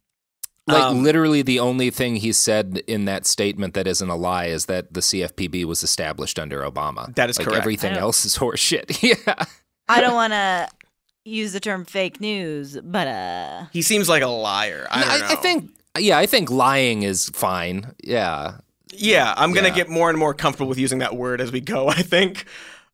[0.69, 4.47] Like Um, literally, the only thing he said in that statement that isn't a lie
[4.47, 7.15] is that the CFPB was established under Obama.
[7.15, 7.61] That is like correct.
[7.61, 9.01] Everything else is horseshit.
[9.27, 9.45] yeah.
[9.89, 10.69] I don't want to
[11.25, 14.89] use the term fake news, but uh, He seems like a liar.
[14.91, 15.27] I, don't know.
[15.29, 15.71] I, think.
[15.99, 17.95] Yeah, I think lying is fine.
[18.03, 18.57] Yeah.
[18.93, 19.75] Yeah, I'm gonna Yeah.
[19.75, 21.89] get more and more comfortable with using that word as we go.
[21.89, 22.45] I think.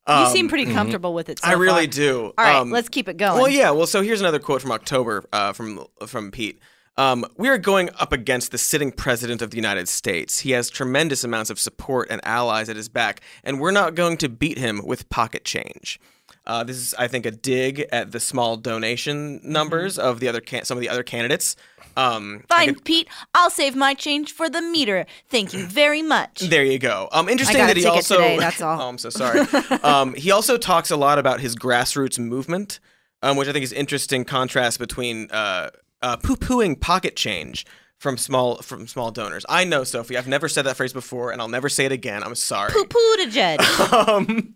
[0.09, 1.39] you Um, seem pretty comfortable with it.
[1.39, 1.93] So I really far.
[1.93, 2.25] do.
[2.37, 3.41] All right, Um, let's keep it going.
[3.41, 3.71] Well, yeah.
[3.71, 6.61] Well, so here's another quote from October uh, from from Pete.
[6.99, 10.41] Um, we are going up against the sitting president of the United States.
[10.41, 14.19] He has tremendous amounts of support and allies at his back, and we're not going
[14.19, 15.99] to beat him with pocket change.
[16.47, 20.41] Uh, this is, I think, a dig at the small donation numbers of the other
[20.41, 21.57] can- some of the other candidates.
[21.97, 23.09] Um, Fine, could- Pete.
[23.35, 25.07] I'll save my change for the meter.
[25.31, 26.43] Thank you very much.
[26.53, 27.09] There you go.
[27.13, 28.17] Um, interesting that he also.
[28.17, 28.81] today, that's all.
[28.83, 29.41] oh, I'm so sorry.
[29.83, 32.81] um, he also talks a lot about his grassroots movement,
[33.23, 35.71] um, which I think is interesting contrast between uh,
[36.03, 37.65] uh, poo-pooing pocket change
[38.03, 39.47] from small from small donors.
[39.49, 40.17] I know, Sophie.
[40.17, 42.25] I've never said that phrase before, and I'll never say it again.
[42.25, 42.73] I'm sorry.
[42.73, 43.61] Poo poo to judge.
[43.93, 44.55] um,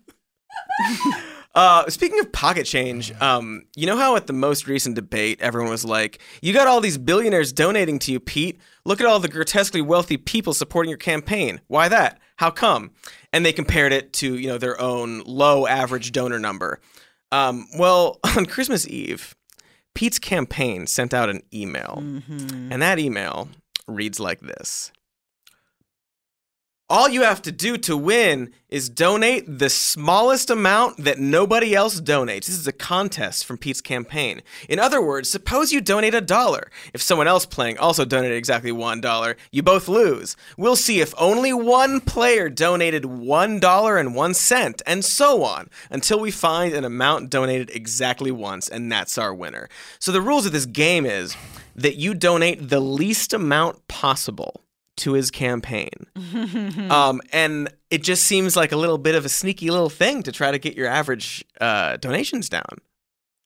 [1.55, 5.71] uh, speaking of pocket change, um, you know how at the most recent debate, everyone
[5.71, 8.59] was like, "You got all these billionaires donating to you, Pete.
[8.83, 11.61] Look at all the grotesquely wealthy people supporting your campaign.
[11.67, 12.19] Why that?
[12.35, 12.91] How come?"
[13.31, 16.81] And they compared it to you know their own low average donor number.
[17.31, 19.35] Um, well, on Christmas Eve,
[19.97, 22.71] Pete's campaign sent out an email, mm-hmm.
[22.71, 23.49] and that email
[23.87, 24.91] reads like this.
[26.89, 31.99] All you have to do to win is donate the smallest amount that nobody else
[31.99, 32.45] donates.
[32.45, 34.41] This is a contest from Pete's campaign.
[34.69, 36.71] In other words, suppose you donate a dollar.
[36.93, 40.37] If someone else playing also donated exactly one dollar, you both lose.
[40.55, 45.69] We'll see if only one player donated one dollar and one cent, and so on,
[45.89, 49.67] until we find an amount donated exactly once, and that's our winner.
[49.99, 51.35] So the rules of this game is
[51.75, 54.61] that you donate the least amount possible
[54.97, 55.89] to his campaign.
[56.89, 60.31] um, and it just seems like a little bit of a sneaky little thing to
[60.31, 62.63] try to get your average uh, donations down.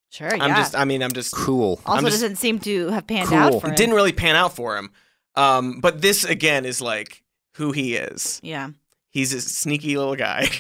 [0.10, 0.44] Sure, yeah.
[0.44, 1.80] I'm just, I mean, I'm just Cool.
[1.86, 3.38] also I'm just- doesn't seem to have panned Cool.
[3.38, 3.74] out for him.
[3.74, 4.92] it didn't really pan out for him.
[5.36, 7.24] Um, but this again is like
[7.56, 8.40] who he is.
[8.44, 8.70] yeah,
[9.10, 10.48] He's a sneaky little guy.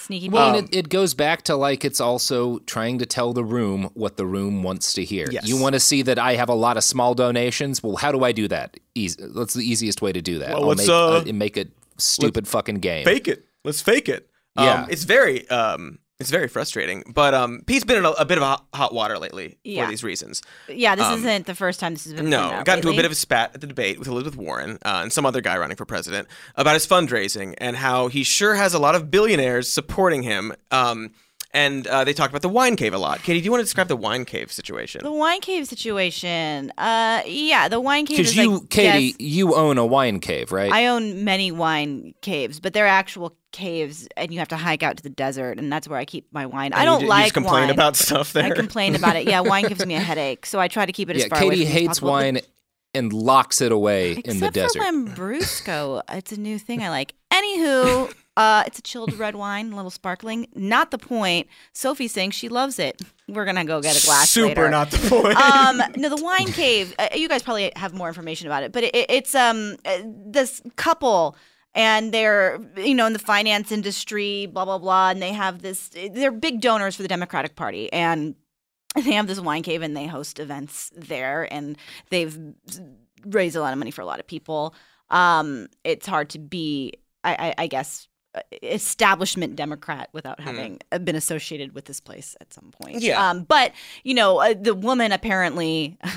[0.00, 0.28] sneaky.
[0.28, 3.90] Well, Um, it, it goes back to like it's also trying to tell the room
[3.94, 5.28] what the room wants to hear.
[5.30, 5.46] Yes.
[5.46, 7.82] You want to see that I have a lot of small donations.
[7.82, 8.76] Well, how do I do that?
[8.94, 9.22] Easy.
[9.34, 10.50] That's the easiest way to do that.
[10.50, 13.04] Well, I'll let's, make, uh, make a stupid fucking game.
[13.04, 13.46] fake it.
[13.64, 14.28] Let's fake it.
[14.56, 14.82] Yeah.
[14.82, 17.02] Um, it's very um, it's very frustrating.
[17.12, 19.84] But um, Pete's been in a, a bit of hot, hot water lately Yeah.
[19.84, 20.42] for these reasons.
[20.68, 22.30] yeah, this um, isn't the first time this has been.
[22.30, 25.00] No, got into a bit of a spat at the debate with Elizabeth Warren uh,
[25.02, 28.74] and some other guy running for president about his fundraising and how he sure has
[28.74, 30.52] a lot of billionaires supporting him.
[30.70, 31.12] Um,
[31.52, 33.22] and uh, they talked about the wine cave a lot.
[33.22, 35.02] Katie, do you want to describe the wine cave situation?
[35.02, 36.72] The wine cave situation.
[36.78, 40.52] Uh, yeah, the wine cave Because you, like, Katie, yes, you own a wine cave,
[40.52, 40.70] right?
[40.72, 44.96] I own many wine caves, but they're actual caves, and you have to hike out
[44.98, 46.72] to the desert, and that's where I keep my wine.
[46.72, 47.70] I And you don't you like just complain wine.
[47.70, 48.44] about stuff there.
[48.44, 49.26] I complain about it.
[49.26, 51.42] Yeah, wine gives me a headache, so I try to keep it as yeah, far
[51.42, 52.40] away Katie from me as hates wine
[52.94, 54.82] and locks it away in the Except desert.
[54.82, 57.14] for Lambrusco, it's a new thing I like.
[57.32, 60.46] Anywho, uh, it's a chilled red wine, a little sparkling.
[60.54, 61.46] Not the point.
[61.74, 63.02] Sophie's saying she loves it.
[63.28, 64.70] We're gonna go get a glass Super later.
[64.70, 65.36] not the point.
[65.36, 66.94] um, no, the wine cave.
[66.98, 70.62] Uh, you guys probably have more information about it, but it, it's um uh, this
[70.76, 71.36] couple.
[71.72, 75.90] And they're, you know, in the finance industry, blah blah blah, and they have this.
[75.90, 78.34] They're big donors for the Democratic Party, and
[78.94, 81.76] they have this wine cave, and they host events there, and
[82.08, 82.36] they've
[83.24, 84.74] raised a lot of money for a lot of people.
[85.10, 88.08] Um, it's hard to be, I, I, I guess,
[88.62, 93.00] establishment Democrat without having uh been associated with this place at some point.
[93.00, 93.30] Yeah.
[93.30, 93.72] Um, but
[94.04, 95.96] you know, uh, the woman apparently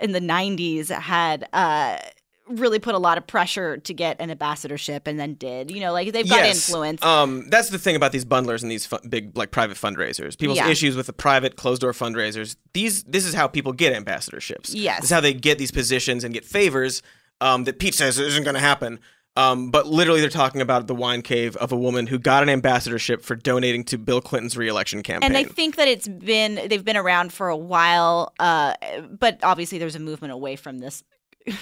[0.00, 1.48] in the '90s had.
[1.52, 1.98] Uh,
[2.46, 5.94] really put a lot of pressure to get an ambassadorship and then did you know
[5.94, 6.68] like they've got Yes.
[6.68, 10.36] influence Um, that's the thing about these bundlers and these fu- big like private fundraisers.
[10.38, 10.68] People's Yeah.
[10.68, 12.56] issues with the private closed door fundraisers.
[12.74, 14.72] These this is how people get ambassadorships.
[14.74, 14.98] Yes.
[15.00, 17.00] this is how they get these positions and get favors
[17.40, 19.00] um, that Pete says isn't going to happen.
[19.36, 22.48] Um, but literally, they're talking about the wine cave of a woman who got an
[22.48, 25.34] ambassadorship for donating to Bill Clinton's reelection campaign.
[25.34, 28.74] And I think that it's been they've been around for a while, uh,
[29.18, 31.02] but obviously there's a movement away from this.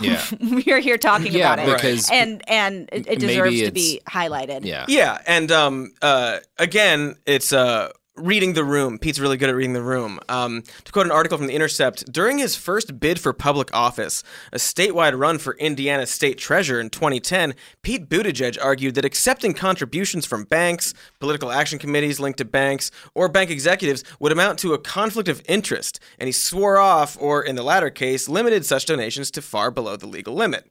[0.00, 0.20] Yeah.
[0.40, 4.64] we're here talking Yeah, about it, because and and it, it deserves to be highlighted.
[4.64, 4.86] yeah.
[4.88, 8.98] Yeah, and um, uh, again, it's uh, reading the room.
[8.98, 10.20] Pete's really good at reading the room.
[10.28, 14.22] Um, to quote an article from The Intercept, during his first bid for public office,
[14.52, 20.26] a statewide run for Indiana state treasurer in 2010, Pete Buttigieg argued that accepting contributions
[20.26, 24.78] from banks, political action committees linked to banks, or bank executives would amount to a
[24.78, 29.30] conflict of interest, and he swore off, or in the latter case, limited such donations
[29.30, 30.70] to far below the legal limit.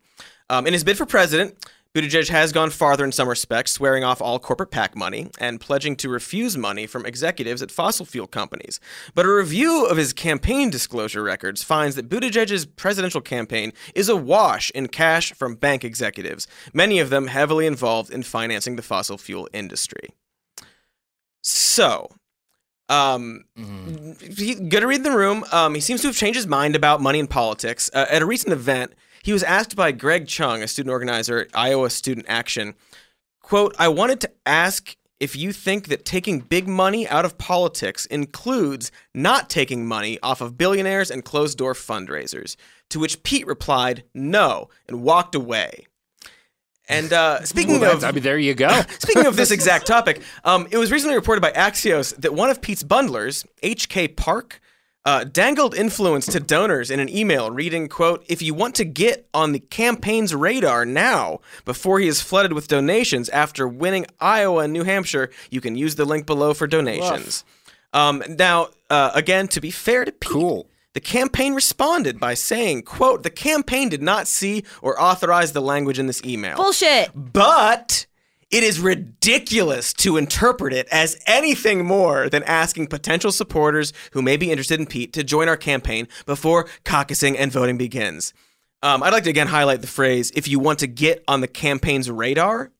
[0.49, 1.55] Um, in his bid for president,
[1.93, 5.97] Buttigieg has gone farther in some respects, swearing off all corporate PAC money and pledging
[5.97, 8.79] to refuse money from executives at fossil fuel companies.
[9.13, 14.71] But a review of his campaign disclosure records finds that Buttigieg's presidential campaign is awash
[14.71, 19.49] in cash from bank executives, many of them heavily involved in financing the fossil fuel
[19.51, 20.11] industry.
[21.43, 22.07] So,
[22.87, 23.43] um,
[24.37, 25.43] he, good to read the room.
[25.51, 27.89] Um, he seems to have changed his mind about money and politics.
[27.93, 31.47] Uh, at a recent event, he was asked by Greg Chung, a student organizer at
[31.53, 32.75] Iowa Student Action,
[33.41, 38.07] quote, I wanted to ask if you think that taking big money out of politics
[38.07, 42.55] includes not taking money off of billionaires and closed door fundraisers.
[42.89, 45.85] To which Pete replied, no, and walked away.
[46.89, 48.67] And uh, speaking Well, of I mean, there you go.
[48.99, 52.59] Speaking of this exact topic, um, it was recently reported by Axios that one of
[52.61, 54.09] Pete's bundlers, H.K.
[54.09, 54.59] Park,
[55.05, 59.27] uh, dangled influence to donors in an email reading, quote, if you want to get
[59.33, 64.73] on the campaign's radar now, before he is flooded with donations after winning Iowa and
[64.73, 67.43] New Hampshire, you can use the link below for donations.
[67.93, 70.67] Um, now, uh, again, to be fair to Pete, Cool.
[70.93, 75.97] the campaign responded by saying, quote, the campaign did not see or authorize the language
[75.99, 76.55] in this email.
[76.57, 77.09] Bullshit.
[77.15, 78.05] But
[78.51, 84.37] it is ridiculous to interpret it as anything more than asking potential supporters who may
[84.37, 88.33] be interested in Pete to join our campaign before caucusing and voting begins.
[88.83, 91.47] Um, I'd like to again highlight the phrase if you want to get on the
[91.47, 92.71] campaign's radar.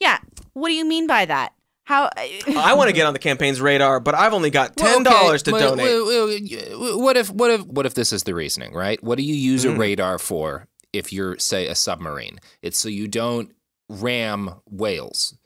[0.00, 0.18] Yeah.
[0.54, 1.52] What do you mean by that?
[1.84, 2.08] How?
[2.16, 5.50] I want to get on the campaign's radar, but I've only got $10 okay, to
[5.50, 5.84] but- donate.
[5.86, 6.26] well,
[6.78, 9.02] well, What if what if what if this is the reasoning, right?
[9.04, 9.74] What do you use Mm.
[9.74, 12.38] a radar for if you're say a submarine?
[12.62, 13.52] It's so you don't
[13.88, 15.36] ram whales.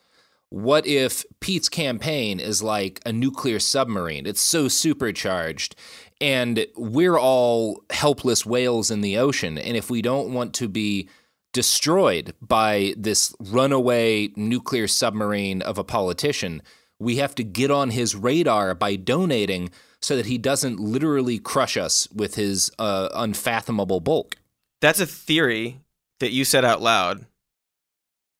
[0.50, 4.26] What if Pete's campaign is like a nuclear submarine?
[4.26, 5.76] It's so supercharged
[6.20, 11.08] and we're all helpless whales in the ocean and if we don't want to be
[11.52, 16.62] destroyed by this runaway nuclear submarine of a politician.
[16.98, 19.70] We have to get on his radar by donating
[20.00, 24.36] so that he doesn't literally crush us with his uh, unfathomable bulk.
[24.80, 25.80] That's a theory
[26.20, 27.26] that you said out loud,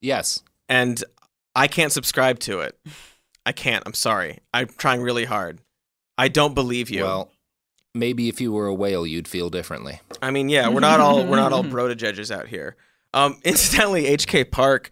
[0.01, 0.43] Yes.
[0.69, 1.03] and
[1.55, 2.79] I can't subscribe to it.
[3.45, 3.83] I can't.
[3.87, 4.39] I'm sorry.
[4.55, 5.61] I'm trying really hard.
[6.17, 7.03] I don't believe you.
[7.03, 7.33] Well,
[7.95, 10.01] maybe if you were a whale, you'd feel differently.
[10.23, 12.77] I mean, yeah, we're not all we're not all Broda judges out here.
[13.15, 14.45] Um, incidentally, H.K.
[14.45, 14.91] Park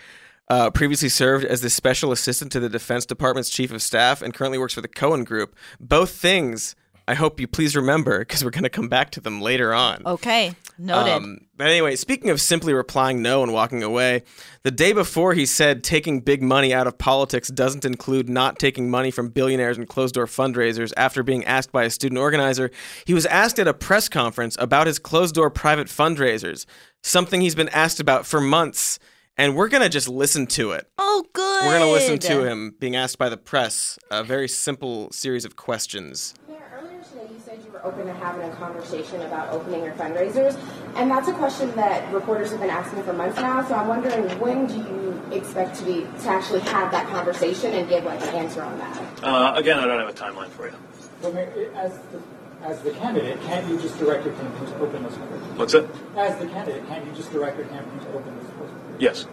[0.49, 4.33] uh, previously served as the special assistant to the Defense Department's chief of staff and
[4.33, 5.55] currently works for the Cohen Group.
[5.79, 6.75] Both things
[7.09, 10.03] I hope you please remember because we're going to come back to them later on.
[10.05, 11.13] Okay, noted.
[11.13, 14.25] Um, but anyway, speaking of simply replying no and walking away,
[14.65, 18.91] the day before he said taking big money out of politics doesn't include not taking
[18.91, 22.73] money from billionaires and closed door fundraisers after being asked by a student organizer.
[23.05, 26.67] He was asked at a press conference about his closed door private fundraisers,
[27.05, 28.99] something he's been asked about for months.
[29.39, 30.89] And we're going to just listen to it.
[30.97, 31.65] oh, good.
[31.67, 35.45] We're going to listen to him being asked by the press a very simple series
[35.45, 36.33] of questions.
[36.49, 39.95] Mayor, earlier today you said you were open to having a conversation about opening your
[39.95, 40.59] fundraisers,
[40.97, 43.65] and that's a question that reporters have been asking for months now.
[43.67, 47.89] So I'm wondering when do you expect to be to actually have that conversation and
[47.89, 49.23] give like an answer on that?
[49.23, 50.75] Uh, again, I don't have a timeline for you.
[51.23, 51.37] Well,
[51.77, 52.21] as the,
[52.63, 55.57] as the candidate, can't you just direct your campaign to open those fundraisers?
[55.57, 55.89] What's it?
[56.17, 59.01] As the candidate, can't you just direct your campaign to open those fundraisers?
[59.01, 59.27] Yes.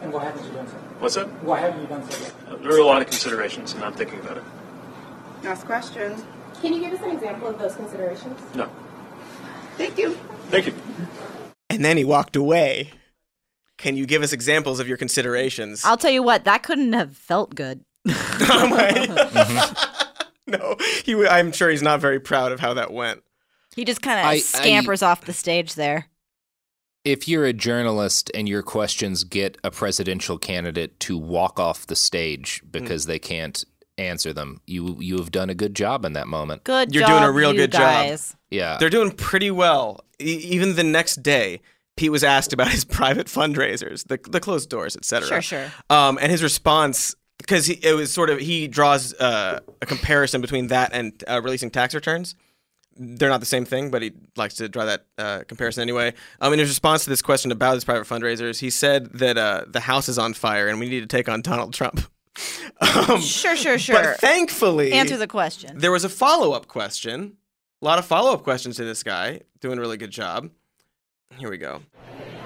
[0.00, 0.74] And why haven't you done so?
[0.98, 1.26] What's that?
[1.44, 2.32] Why haven't you done so yet?
[2.48, 4.44] Uh, There are a lot of considerations, and I'm thinking about it.
[5.42, 6.24] Last questions.
[6.60, 8.38] Can you give us an example of those considerations?
[8.54, 8.68] No.
[9.76, 10.12] Thank you.
[10.50, 10.74] Thank you.
[11.70, 12.90] And then he walked away.
[13.78, 15.84] Can you give us examples of your considerations?
[15.86, 17.82] I'll tell you what, that couldn't have felt good.
[18.04, 18.14] no,
[21.04, 21.12] he.
[21.12, 23.22] w- I'm sure he's not very proud of how that went.
[23.74, 26.08] He just kind I- I- of scampers off the stage there.
[27.02, 31.96] If you're a journalist and your questions get a presidential candidate to walk off the
[31.96, 33.08] stage because mm.
[33.08, 33.64] they can't
[34.00, 36.64] answer them, you you have done a good job in that moment.
[36.64, 38.30] Good You're job, doing a real you good guys.
[38.30, 38.38] job.
[38.50, 38.76] Yeah.
[38.78, 40.04] They're doing pretty well.
[40.20, 41.60] E- even the next day,
[41.96, 45.28] Pete was asked about his private fundraisers, the the closed doors, etc.
[45.28, 45.72] Sure, sure.
[45.88, 50.68] Um, and his response, because it was sort of he draws uh, a comparison between
[50.68, 52.34] that and uh, releasing tax returns.
[53.02, 56.12] They're not the same thing, but he likes to draw that uh, comparison anyway.
[56.40, 59.64] Um, in his response to this question about his private fundraisers, he said that uh,
[59.66, 62.00] the house is on fire and we need to take on Donald Trump.
[62.80, 63.94] um, Sure, sure, sure.
[64.02, 65.78] But thankfully, Answer the question.
[65.78, 67.36] there was a follow up question.
[67.82, 69.40] A lot of follow up questions to this guy.
[69.60, 70.50] Doing a really good job.
[71.38, 71.80] Here we go.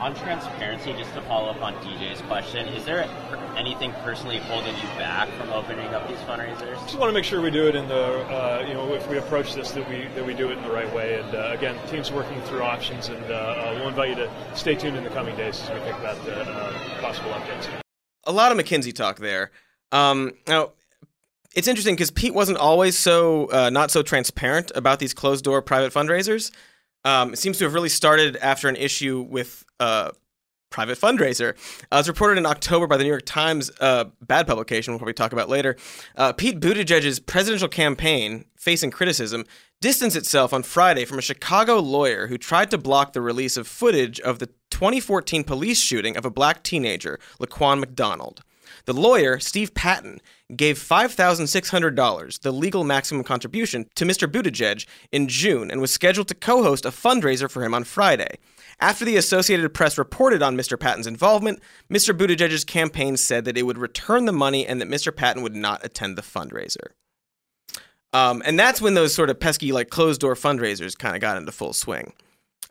[0.01, 3.09] On transparency, just to follow up on DJ's question, is there
[3.57, 6.75] anything personally holding you back from opening up these fundraisers?
[6.83, 7.95] Just want to make sure we do it in the,
[8.27, 10.71] uh, you know, if we approach this, that we that we do it in the
[10.71, 11.21] right way.
[11.21, 14.75] And uh, again, team's working through options, and uh, uh, we'll invite you to stay
[14.75, 17.69] tuned in the coming days as we think about the uh, possible updates.
[18.27, 19.53] a lot of McKinsey talk there.
[19.95, 20.73] Um, now,
[21.55, 25.63] it's interesting because Pete wasn't always so uh, not so transparent about these closed door
[25.63, 26.51] private fundraisers.
[27.05, 30.11] Um, it seems to have really started after an issue with uh,
[30.71, 31.55] private fundraiser.
[31.93, 35.15] Uh, as reported in October by the New York Times, uh, bad publication, we'll probably
[35.15, 35.77] talk about later.
[36.17, 39.45] Uh, Pete Buttigieg's presidential campaign, facing criticism,
[39.81, 43.69] distanced itself on Friday from a Chicago lawyer who tried to block the release of
[43.69, 48.43] footage of the 2014 police shooting of a black teenager, Laquan McDonald.
[48.87, 50.21] The lawyer, Steve Patton,
[50.55, 54.31] gave $5,600, the legal maximum contribution, to Mr.
[54.31, 58.39] Buttigieg in June and was scheduled to co host a fundraiser for him on Friday.
[58.81, 60.79] After the Associated Press reported on Mr.
[60.79, 61.61] Patton's involvement,
[61.91, 62.17] Mr.
[62.17, 65.15] Buttigieg's campaign said that it would return the money and that Mr.
[65.15, 66.89] Patton would not attend the fundraiser.
[68.13, 71.37] Um, and that's when those sort of pesky, like closed door fundraisers kind of got
[71.37, 72.13] into full swing.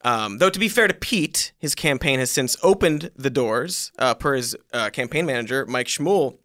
[0.04, 4.14] Um, though to be fair to Pete, his campaign has since opened the doors, uh,
[4.14, 6.38] per his uh, campaign manager Mike Schmuhl.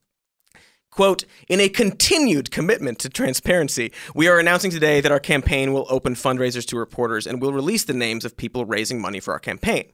[0.91, 5.87] Quote, in a continued commitment to transparency, we are announcing today that our campaign will
[5.91, 9.39] open fundraisers to reporters and will release the names of people raising money for our
[9.39, 9.93] campaign.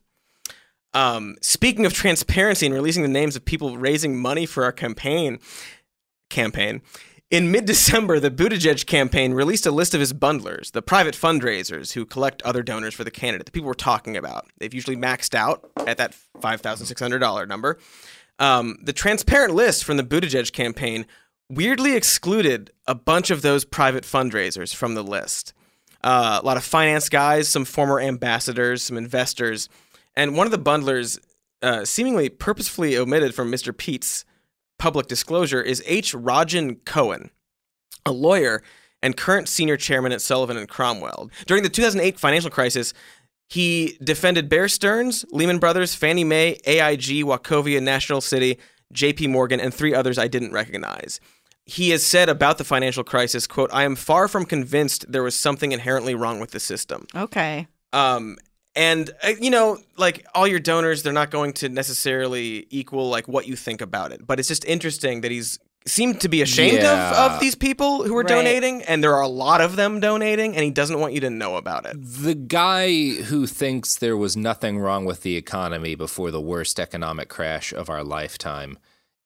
[0.95, 5.41] Um, speaking of transparency and releasing the names of people raising money for our campaign,
[6.31, 6.81] campaign,
[7.31, 11.93] in mid December, the Buttigieg campaign released a list of his bundlers, the private fundraisers
[11.93, 14.47] who collect other donors for the candidate, the people we're talking about.
[14.59, 17.79] They've usually maxed out at that $5,600 number.
[18.39, 21.07] Um, the transparent list from the Buttigieg campaign
[21.49, 25.53] weirdly excluded a bunch of those private fundraisers from the list.
[26.03, 29.69] Uh, a lot of finance guys, some former ambassadors, some investors,
[30.15, 31.19] and one of the bundlers,
[31.63, 33.77] uh, seemingly purposefully omitted from Mr.
[33.77, 34.25] Pete's
[34.85, 36.13] public disclosure, is H.
[36.13, 37.31] Rodgin Cohen,
[38.05, 38.63] a lawyer
[39.03, 41.31] and current senior chairman at Sullivan and Cromwell.
[41.47, 42.93] During the 2008 financial crisis,
[43.49, 48.59] He defended Bear Stearns, Lehman Brothers, Fannie Mae, AIG, Wachovia, National City,
[48.93, 51.19] JP Morgan, and three others I didn't recognize.
[51.65, 55.35] He has said about the financial crisis, quote, I am far from convinced there was
[55.35, 57.07] something inherently wrong with the system.
[57.15, 57.69] Okay.
[57.95, 58.37] Um,
[58.77, 63.29] and uh, you know, like all your donors, they're not going to necessarily equal like
[63.29, 64.27] what you think about it.
[64.27, 67.27] But it's just interesting that he's seemed to be ashamed Yeah.
[67.27, 68.29] of, of these people who are Right.
[68.29, 71.29] donating, and there are a lot of them donating, and he doesn't want you to
[71.31, 71.97] know about it.
[72.01, 77.29] The guy who thinks there was nothing wrong with the economy before the worst economic
[77.29, 78.79] crash of our lifetime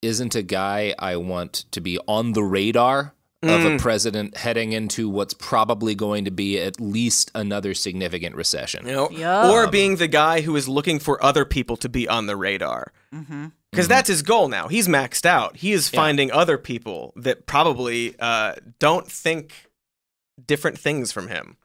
[0.02, 3.78] isn't a guy I want to be on the radar of a Mm.
[3.80, 8.84] president heading into what's probably going to be at least another significant recession.
[8.86, 12.26] You know, or being the guy who is looking for other people to be on
[12.26, 12.92] the radar.
[13.14, 13.46] Mm-hmm.
[13.70, 14.66] Because that's his goal now.
[14.68, 15.58] He's maxed out.
[15.58, 16.00] He is Yeah.
[16.00, 19.52] finding other people that probably uh, don't think
[20.44, 21.56] different things from him.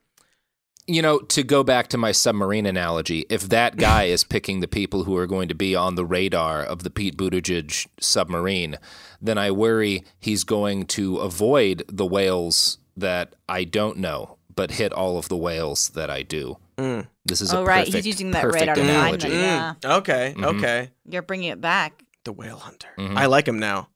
[0.85, 4.67] You know, to go back to my submarine analogy, if that guy is picking the
[4.67, 8.77] people who are going to be on the radar of the Pete Buttigieg submarine,
[9.21, 14.91] then I worry he's going to avoid the whales that I don't know, but hit
[14.91, 16.57] all of the whales that I do.
[16.77, 17.07] Mm.
[17.25, 17.85] This is oh, a right.
[17.85, 19.27] perfect, He's using that radar analogy.
[19.29, 19.33] alignment.
[19.33, 19.73] Yeah.
[19.89, 19.97] Mm.
[19.99, 20.57] Okay, Mhm.
[20.57, 20.89] okay.
[21.07, 22.03] You're bringing it back.
[22.25, 22.89] The whale hunter.
[22.97, 23.17] Mhm.
[23.17, 23.87] I like him now.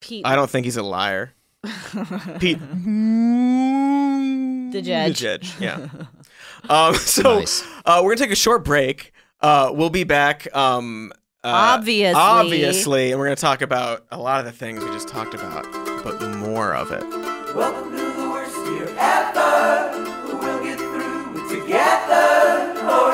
[0.00, 0.24] Pete.
[0.26, 1.32] I don't think he's a liar.
[2.38, 2.58] Pete.
[4.74, 5.20] The judge.
[5.20, 5.86] The judge, yeah.
[6.68, 7.64] um, so Nice.
[7.86, 9.12] uh, we're going to take a short break.
[9.40, 10.52] Uh, we'll be back.
[10.52, 11.12] Um,
[11.44, 12.20] uh, Obviously.
[12.20, 13.12] Obviously.
[13.12, 15.62] And we're going to talk about a lot of the things we just talked about,
[16.02, 17.04] but more of it.
[17.54, 19.92] Welcome to the worst year ever.
[20.26, 23.13] We'll get through it together or not.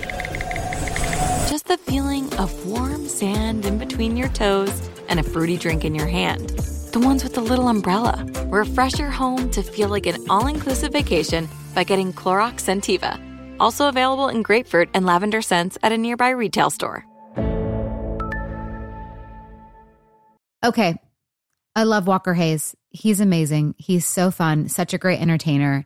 [1.51, 5.93] just the feeling of warm sand in between your toes and a fruity drink in
[5.93, 6.49] your hand.
[6.93, 8.25] The ones with the little umbrella.
[8.45, 13.19] Refresh your home to feel like an all inclusive vacation by getting Clorox Scentiva.
[13.59, 17.05] Also available in grapefruit and lavender scents at a nearby retail store.
[20.63, 20.95] Okay.
[21.75, 22.77] I love Walker Hayes.
[22.91, 23.75] He's amazing.
[23.77, 25.85] He's so fun, such a great entertainer.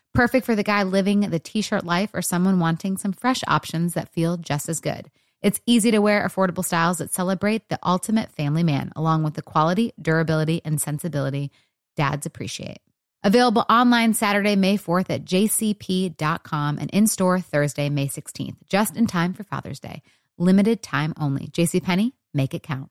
[0.13, 3.93] Perfect for the guy living the t shirt life or someone wanting some fresh options
[3.93, 5.09] that feel just as good.
[5.41, 9.41] It's easy to wear, affordable styles that celebrate the ultimate family man, along with the
[9.41, 11.49] quality, durability, and sensibility
[11.95, 12.79] dads appreciate.
[13.23, 19.07] Available online Saturday, May 4th at jcp.com and in store Thursday, May 16th, just in
[19.07, 20.01] time for Father's Day.
[20.37, 21.47] Limited time only.
[21.47, 22.89] JCPenney, make it count.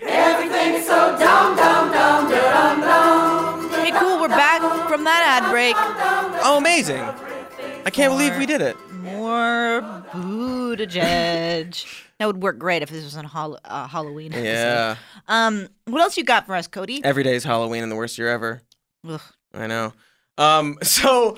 [0.00, 3.70] Everything's so dumb, dumb, dumb, dumb, dumb.
[3.70, 4.20] Hey, cool.
[4.20, 4.55] We're back
[4.96, 5.74] from that ad break.
[6.42, 7.02] Oh, amazing.
[7.84, 8.76] I can't believe we did it.
[8.92, 11.84] More Buttigieg.
[12.18, 13.26] that would work great if this was on
[13.64, 14.32] uh, Halloween.
[14.32, 14.44] episode.
[14.46, 14.96] Yeah.
[15.28, 17.04] Um, what else you got for us, Cody?
[17.04, 18.62] Every day is Halloween and the worst year ever.
[19.06, 19.20] Ugh.
[19.52, 19.92] I know.
[20.38, 21.36] Um, so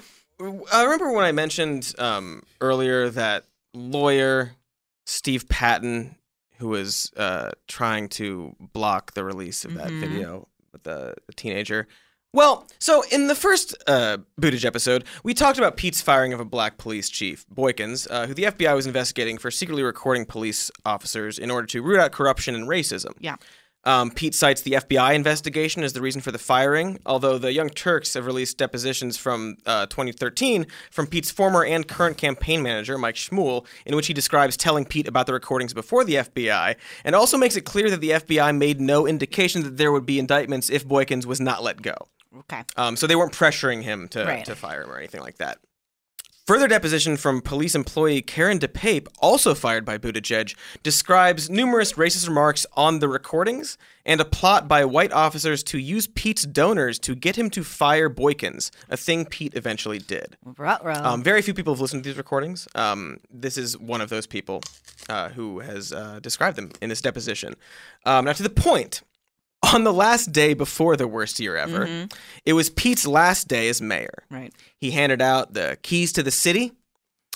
[0.73, 3.45] I remember when I mentioned um, earlier that
[3.75, 4.53] lawyer
[5.05, 6.15] Steve Patton,
[6.59, 10.01] who was uh, trying to block the release of that Mhm.
[10.01, 11.89] video with the, the teenager.
[12.35, 16.45] Well, so in the first uh, Buttigieg episode, we talked about Pete's firing of a
[16.45, 21.39] black police chief, Boykins, uh, who the FBI was investigating for secretly recording police officers
[21.39, 23.13] in order to root out corruption and racism.
[23.19, 23.37] Yeah.
[23.85, 27.71] Um, Pete cites the FBI investigation as the reason for the firing, although the Young
[27.71, 33.15] Turks have released depositions from uh, 2013 from Pete's former and current campaign manager, Mike
[33.15, 36.75] Schmuhl, in which he describes telling Pete about the recordings before the FBI,
[37.05, 40.19] and also makes it clear that the FBI made no indication that there would be
[40.19, 41.97] indictments if Boykins was not let go.
[42.37, 42.63] Okay.
[42.77, 44.45] Um, so they weren't pressuring him to, Right.
[44.45, 45.59] to fire him or anything like that.
[46.47, 52.65] Further deposition from police employee Karen DePaepe, also fired by Buttigieg, describes numerous racist remarks
[52.73, 53.77] on the recordings
[54.07, 58.09] and a plot by white officers to use Pete's donors to get him to fire
[58.09, 60.39] Boykins, a thing Pete eventually did.
[61.05, 62.67] Um, very few people have listened to these recordings.
[62.75, 64.63] Um, this is one of those people
[65.11, 67.57] uh, who has uh, described them in this deposition.
[68.07, 69.03] Um, now, to the point,
[69.75, 72.13] on the last day before the worst year ever, Mhm.
[72.45, 74.25] it was Pete's last day as mayor.
[74.31, 74.53] Right.
[74.77, 76.73] He handed out the keys to the city.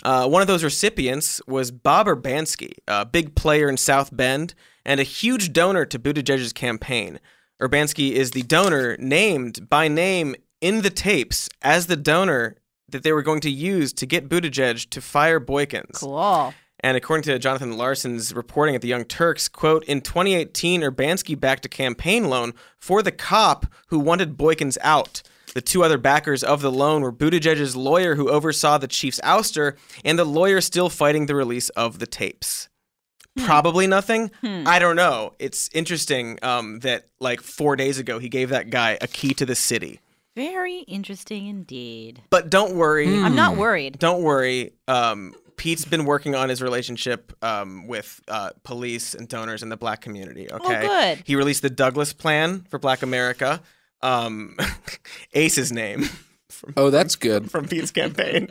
[0.05, 4.55] Uh, one of those recipients was Bob Urbanski, a big player in South Bend
[4.85, 7.21] and a huge donor to Buttigieg's campaign.
[7.61, 12.57] Urbanski is the donor named by name in the tapes as the donor
[12.89, 15.95] that they were going to use to get Buttigieg to fire Boykins.
[16.01, 16.53] Cool.
[16.83, 21.65] And according to Jonathan Larsen's reporting at the Young Turks, quote, in 2018, Urbanski backed
[21.65, 25.23] a campaign loan for the cop who wanted Boykins out.
[25.55, 29.77] The two other backers of the loan were Buttigieg's lawyer who oversaw the chief's ouster
[30.05, 32.69] and the lawyer still fighting the release of the tapes.
[33.37, 34.31] Probably nothing.
[34.41, 34.65] Hmm.
[34.67, 35.35] I don't know.
[35.39, 39.47] It's interesting um, that like four days ago he gave that guy a key to
[39.47, 40.01] the city.
[40.35, 42.23] Very interesting indeed.
[42.31, 43.07] But don't worry.
[43.07, 43.99] I'm not worried.
[43.99, 44.73] Don't worry.
[44.89, 49.77] Um, Pete's been working on his relationship um, with uh, police and donors in the
[49.77, 50.51] black community.
[50.51, 50.81] Okay.
[50.81, 51.23] good.
[51.25, 53.61] He released the Douglass Plan for Black America.
[54.01, 54.57] Um,
[55.35, 56.09] Ace's name
[56.77, 57.49] Oh, that's good.
[57.49, 58.49] from Pete's campaign.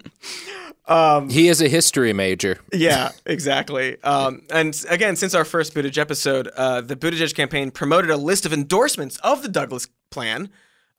[0.88, 2.60] Um, He is a history major.
[2.72, 4.02] yeah, exactly.
[4.04, 8.46] Um, and again, since our first Buttigieg episode, uh, the Buttigieg campaign promoted a list
[8.46, 10.50] of endorsements of the Douglass Plan.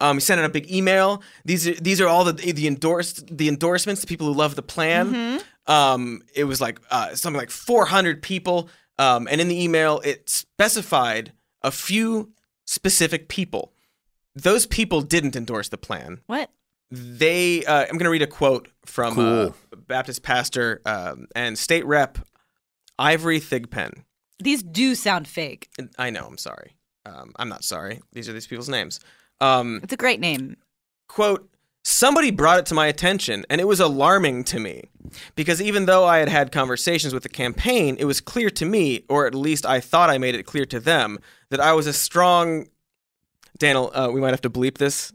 [0.01, 1.23] Um, he sent out a big email.
[1.45, 4.63] These are these are all the the endorsed the endorsements, the people who love the
[4.63, 5.41] plan.
[5.67, 10.29] Um, it was like uh, something like 400 people, um, and in the email it
[10.29, 11.33] specified
[11.63, 12.33] a few
[12.67, 13.73] specific people.
[14.35, 16.51] Those people didn't endorse the plan What?
[16.95, 19.49] they uh, i'm going to read a quote from uh,
[19.87, 22.19] baptist pastor um, and state rep
[22.99, 24.05] ivory thigpen
[24.39, 25.71] These do sound fake.
[25.99, 29.01] i know i'm sorry um, i'm not sorry these are these people's names
[29.41, 30.57] um, It's a great name.
[31.09, 31.49] quote
[31.85, 34.85] somebody brought it to my attention and it was alarming to me.
[35.35, 39.05] Because even though i had had conversations with the campaign it was clear to me
[39.09, 41.19] or at least i thought i made it clear to them
[41.51, 42.67] that i was a strong
[43.59, 45.13] daniel uh, we might have to bleep this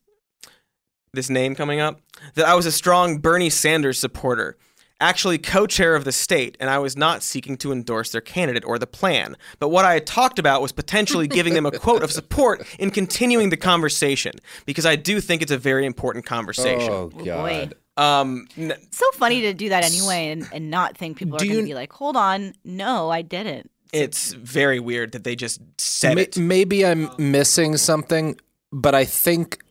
[1.14, 2.00] this name coming up
[2.36, 4.56] that i was a strong bernie sanders supporter
[5.00, 8.80] actually co-chair of the state and i was not seeking to endorse their candidate or
[8.80, 12.12] the plan but what i had talked about was potentially giving them a quote of
[12.12, 14.34] support in continuing the conversation
[14.66, 17.76] because i do think it's a very important conversation Oh God.
[17.98, 21.58] um, n- so funny to do that anyway and, and not think people are going
[21.58, 23.70] to be like, hold on, no, I didn't.
[23.94, 28.40] it's very weird that they just said Ma- it Maybe I'm missing something,
[28.72, 29.64] but I think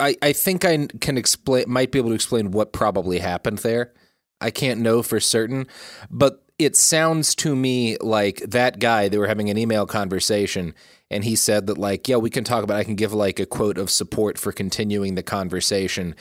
[0.00, 1.64] I, I think I can explain.
[1.68, 3.92] Might be able to explain what probably happened there.
[4.42, 5.66] I can't know for certain,
[6.10, 9.08] but it sounds to me like that guy.
[9.08, 10.74] They were having an email conversation,
[11.10, 12.76] and he said that like, yeah, we can talk about.
[12.76, 16.14] I can give like a quote of support for continuing the conversation,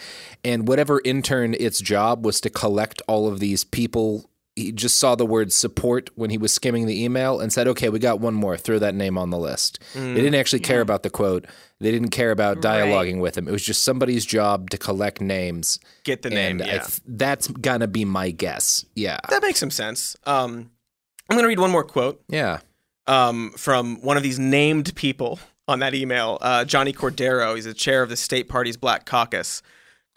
[0.43, 5.15] and whatever intern its job was to collect all of these people he just saw
[5.15, 8.33] the word support when he was skimming the email and said, "Okay, we got one
[8.33, 8.57] more.
[8.57, 11.45] Throw that name on the list." Mm, they didn't actually care about the quote.
[11.79, 13.47] They didn't care about dialoguing with him.
[13.47, 15.79] It was just somebody's job to collect names.
[16.03, 16.79] Get the name, yeah.
[16.79, 18.85] th- that's gonna be my guess.
[18.95, 19.19] Yeah.
[19.29, 20.69] that makes some sense um,
[21.29, 22.59] i'm going to read one more quote Yeah.
[23.07, 27.55] um, from one of these named people on that email, uh, Johnnie Cordero.
[27.55, 29.61] He's the chair of the state party's Black Caucus.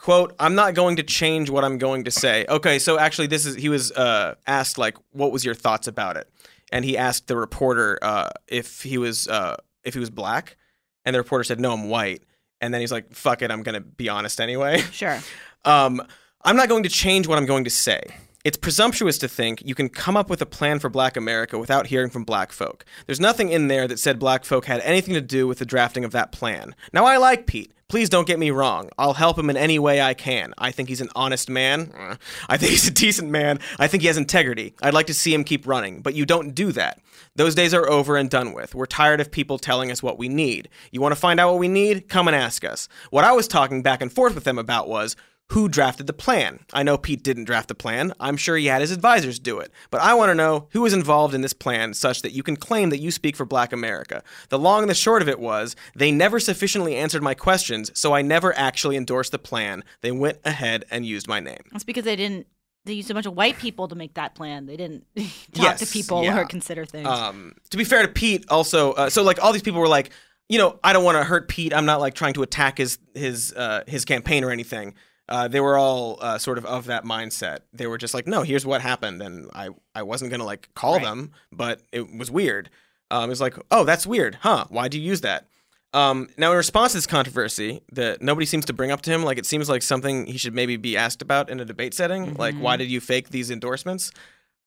[0.04, 2.44] Quote, I'm not going to change what I'm going to say.
[2.46, 6.18] Okay, so actually, this is, he was uh, asked, like, what was your thoughts about
[6.18, 6.28] it?
[6.70, 10.58] And he asked the reporter uh, if he was uh, if he was black,
[11.06, 12.22] and the reporter said, no, I'm white.
[12.60, 14.80] And then he's like, fuck it, I'm going to be honest anyway.
[14.92, 15.18] Sure.
[15.66, 16.02] Um,
[16.44, 18.02] I'm not going to change what I'm going to say.
[18.44, 21.86] It's presumptuous to think you can come up with a plan for black America without
[21.86, 22.84] hearing from black folk.
[23.06, 26.04] There's nothing in there that said black folk had anything to do with the drafting
[26.04, 26.74] of that plan.
[26.92, 27.72] Now, I like Pete.
[27.94, 28.90] Please don't get me wrong.
[28.98, 30.52] I'll help him in any way I can.
[30.58, 32.18] I think he's an honest man.
[32.48, 33.60] I think he's a decent man.
[33.78, 34.74] I think he has integrity.
[34.82, 37.00] I'd like to see him keep running, but you don't do that.
[37.36, 38.74] Those days are over and done with.
[38.74, 40.70] We're tired of people telling us what we need.
[40.90, 42.08] You want to find out what we need?
[42.08, 42.88] Come and ask us.
[43.10, 45.14] What I was talking back and forth with them about was
[45.50, 46.60] who drafted the plan.
[46.72, 48.12] I know Pete didn't draft the plan.
[48.18, 49.70] I'm sure he had his advisors do it.
[49.90, 52.56] But I want to know who was involved in this plan such that you can
[52.56, 54.22] claim that you speak for black America.
[54.48, 58.14] The long and the short of it was they never sufficiently answered my questions, so
[58.14, 59.84] I never actually endorsed the plan.
[60.00, 61.60] They went ahead and used my name.
[61.72, 62.46] That's because they didn't.
[62.86, 64.66] They used a bunch of white people to make that plan.
[64.66, 65.30] They didn't talk
[65.62, 66.38] Yes, to people yeah.
[66.38, 67.06] or consider things.
[67.08, 70.10] Um, to be fair to Pete, also, uh, so like all these people were like,
[70.50, 71.72] you know, I don't want to hurt Pete.
[71.72, 74.94] I'm not like trying to attack his his uh, his campaign or anything.
[75.28, 77.60] Uh, they were all uh, sort of of that mindset.
[77.72, 80.96] They were just like, no, here's what happened, and I I wasn't gonna like call
[80.96, 81.04] Right.
[81.04, 82.68] them, but it was weird.
[83.10, 84.64] Um, it was like, oh, that's weird, huh?
[84.68, 85.46] Why do you use that?
[85.92, 89.22] Um, now, in response to this controversy that nobody seems to bring up to him,
[89.22, 92.34] like it seems like something he should maybe be asked about in a debate setting,
[92.34, 94.10] like why did you fake these endorsements?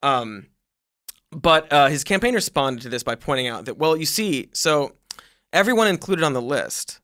[0.02, 0.46] Um,
[1.30, 4.94] but uh, his campaign responded to this by pointing out that, well, you see, so
[5.52, 7.00] everyone included on the list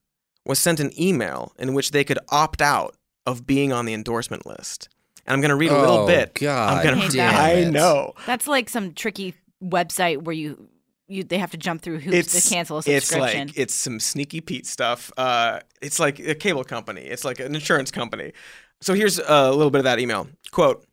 [0.47, 2.97] was sent an email in which they could opt out
[3.27, 4.89] of being on the endorsement list.
[5.27, 6.35] And I'm going to read a little Oh, bit.
[6.35, 8.13] God I'm gonna, I know.
[8.27, 10.69] That's like some tricky website where you
[11.07, 13.49] you they have to jump through hoops It's to cancel a subscription.
[13.49, 15.11] it's like it's some sneaky Pete stuff.
[15.17, 17.03] Uh, it's like a cable company.
[17.03, 18.33] It's like an insurance company.
[18.81, 20.29] So here's a little bit of that email.
[20.51, 20.85] Quote: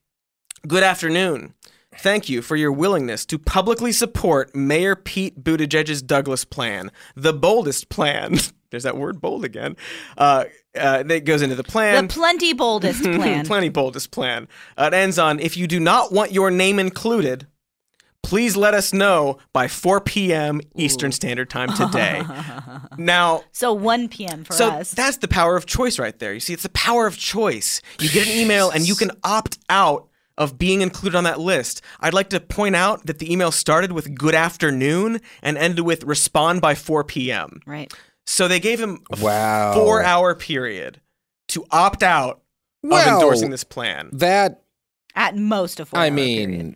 [0.67, 1.53] Good afternoon.
[1.97, 7.89] Thank you for your willingness to publicly support Mayor Pete Buttigieg's Douglass plan, the boldest
[7.89, 8.37] plan.
[8.71, 9.75] There's that word bold again.
[10.17, 10.45] Uh,
[10.75, 12.07] uh, that goes into the plan.
[12.07, 13.43] the plenty boldest plan.
[13.43, 14.47] The plenty boldest plan.
[14.77, 17.47] Uh, it ends on if you do not want your name included,
[18.23, 20.61] please let us know by 4 p.m.
[20.75, 22.23] Eastern Standard Time today.
[22.97, 24.43] now, so 1 p.m.
[24.45, 24.91] for so us.
[24.91, 26.33] that's the power of choice right there.
[26.33, 27.81] You see, it's the power of choice.
[27.99, 30.07] You get an email and you can opt out
[30.37, 31.81] of being included on that list.
[31.99, 36.03] I'd like to point out that the email started with good afternoon and ended with
[36.03, 37.61] respond by 4 p.m.
[37.65, 37.93] Right.
[38.27, 39.73] So they gave him a Wow.
[39.73, 41.01] four hour period
[41.49, 42.41] to opt out
[42.83, 44.09] of endorsing this plan.
[44.13, 44.63] That
[45.15, 45.99] At most a four.
[45.99, 46.75] I hour mean, period.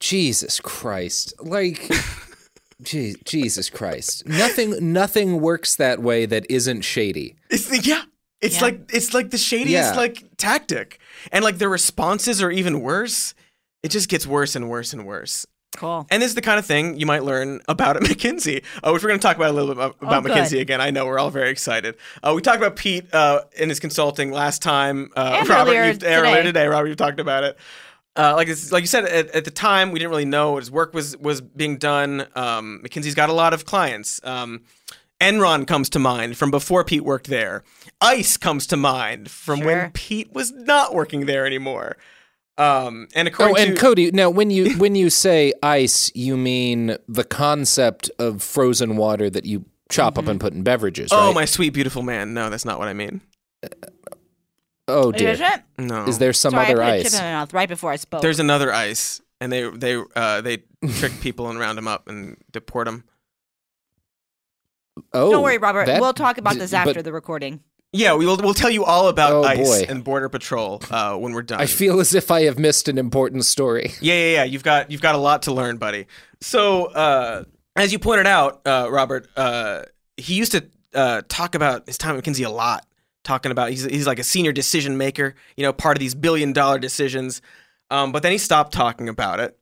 [0.00, 1.34] Jesus Christ!
[1.40, 1.90] Like,
[2.82, 4.26] Je- Jesus Christ!
[4.26, 7.36] Nothing, nothing works that way that isn't shady.
[7.50, 8.02] It's, yeah.
[8.40, 8.62] It's Yeah.
[8.62, 9.96] like it's like the shadiest Yeah.
[9.96, 11.00] like tactic.
[11.32, 13.34] And like their responses are even worse.
[13.82, 15.44] It just gets worse and worse and worse.
[15.78, 16.06] Cool.
[16.10, 19.02] And this is the kind of thing you might learn about at McKinsey, uh, which
[19.02, 20.32] we're going to talk about a little bit about, good.
[20.32, 20.80] McKinsey again.
[20.80, 21.96] I know we're all very excited.
[22.22, 25.10] Uh, we talked about Pete uh, in his consulting last time.
[25.16, 26.42] Uh, Robert, earlier you've- earlier today.
[26.42, 27.58] today, Robert, you talked about it.
[28.16, 30.58] Uh, like it's, like you said at, at the time, we didn't really know what
[30.62, 32.26] his work was was being done.
[32.34, 34.20] Um, McKinsey's got a lot of clients.
[34.24, 34.62] Um,
[35.20, 37.62] Enron comes to mind from before Pete worked there.
[38.00, 39.66] ICE comes to mind from Sure.
[39.66, 41.96] when Pete was not working there anymore.
[42.58, 46.36] Um, and according Oh, and to Cody, now when you when you say ice, you
[46.36, 51.18] mean the concept of frozen water that you chop up and put in beverages, right?
[51.18, 53.20] oh my sweet beautiful man, no, that's not what I mean.
[54.88, 55.30] Oh dear.
[55.30, 55.62] Is it?
[55.78, 57.18] No, Is there some Sorry, other I put a chip ice?
[57.20, 58.22] in my mouth right before I spoke.
[58.22, 60.58] There's another ice, and they they uh, they
[60.98, 63.04] trick people and round them up and deport them.
[65.12, 65.86] Oh, Don't worry, Robert.
[65.86, 67.60] that- we'll talk about d- this but after the recording.
[67.92, 68.36] Yeah, we will.
[68.36, 69.86] We'll tell you all about Oh, ICE boy.
[69.88, 71.60] and Border Patrol uh, when we're done.
[71.60, 73.92] I feel as if I have missed an important story.
[74.00, 74.44] Yeah, yeah, yeah.
[74.44, 76.06] You've got you've got a lot to learn, buddy.
[76.40, 77.44] So, uh,
[77.76, 79.84] as you pointed out, uh, Robert, uh,
[80.18, 82.84] he used to uh, talk about his time at McKinsey a lot.
[83.24, 86.52] Talking about he's he's like a senior decision maker, you know, part of these billion
[86.52, 87.40] dollar decisions.
[87.90, 89.58] Um, but then he stopped talking about it,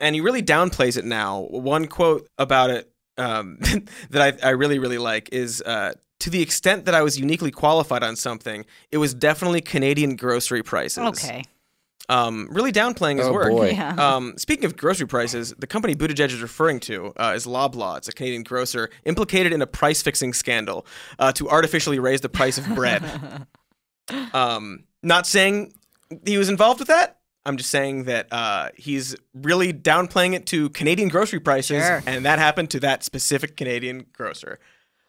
[0.00, 1.40] and he really downplays it now.
[1.50, 3.58] One quote about it um,
[4.10, 5.60] that I, I really really like is.
[5.60, 10.16] Uh, to the extent that I was uniquely qualified on something, it was definitely Canadian
[10.16, 11.44] grocery prices Okay.
[12.08, 13.50] um, really downplaying his Oh, work.
[13.50, 13.70] boy.
[13.70, 13.94] Yeah.
[13.98, 17.98] Um, speaking of grocery prices, the company Buttigieg is referring to uh, is Loblaw.
[17.98, 20.86] It's a Canadian grocer implicated in a price fixing scandal
[21.18, 23.02] uh, to artificially raise the price of bread.
[24.32, 25.72] um, not saying
[26.24, 27.18] he was involved with that.
[27.44, 32.02] I'm just saying that uh, he's really downplaying it to Canadian grocery prices, Sure.
[32.04, 34.58] and that happened to that specific Canadian grocer.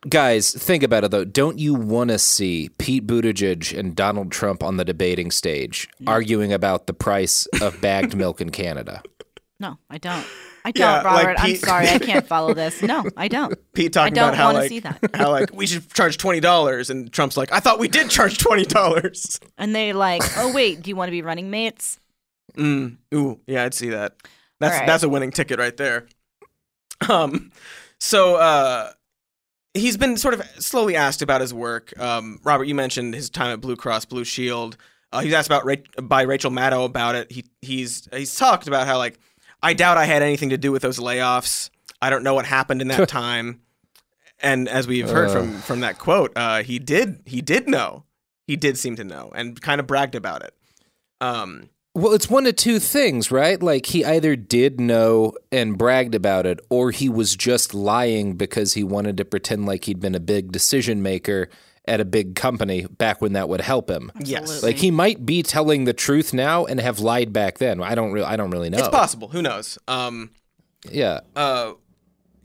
[0.08, 1.26] Guys, think about it though.
[1.26, 6.54] Don't you want to see Pete Buttigieg and Donald Trump on the debating stage arguing
[6.54, 9.02] about the price of bagged milk in Canada?
[9.60, 10.24] No, I don't.
[10.66, 11.36] I don't, Yeah, like Robert.
[11.40, 11.90] I'm sorry.
[11.90, 12.84] I can't follow this.
[12.84, 13.56] No, I don't.
[13.74, 15.00] Pete talking I don't about how wanna like see that.
[15.16, 18.38] how like we should charge twenty dollars, and Trump's like, I thought we did charge
[18.38, 19.40] twenty dollars.
[19.58, 22.00] And they're like, oh, wait, do you want to be running mates?
[22.56, 22.98] Mm.
[23.16, 24.14] Ooh, yeah, I'd see that.
[24.60, 24.86] That's All right.
[24.86, 26.06] that's a winning ticket right there.
[27.10, 27.52] Um,
[28.00, 28.92] so uh,
[29.78, 31.98] he's been sort of slowly asked about his work.
[32.00, 34.78] Um, Robert, you mentioned his time at Blue Cross Blue Shield.
[35.12, 37.32] Uh, he was asked about Ra- by Rachel Maddow about it.
[37.32, 39.20] He he's he's talked about how like
[39.64, 41.70] I doubt I had anything to do with those layoffs.
[42.02, 43.62] I don't know what happened in that time.
[44.40, 45.34] And as we've heard Uh.
[45.34, 48.04] from from that quote, uh, he did he did know.
[48.46, 50.54] he did seem to know and kind of bragged about it.
[51.22, 53.60] Um, Well, it's one of two things, right?
[53.60, 58.76] Like he either did know and bragged about it, or he was just lying because
[58.76, 61.50] he wanted to pretend like he'd been a big decision maker
[61.88, 64.12] at a big company back when that would help him.
[64.20, 64.62] Yes.
[64.62, 67.82] Like he might be telling the truth now and have lied back then.
[67.82, 68.78] I don't really I don't really know.
[68.78, 69.30] It's possible.
[69.30, 69.80] Who knows?
[69.88, 70.30] Um,
[70.92, 71.22] Yeah.
[71.36, 71.74] uh,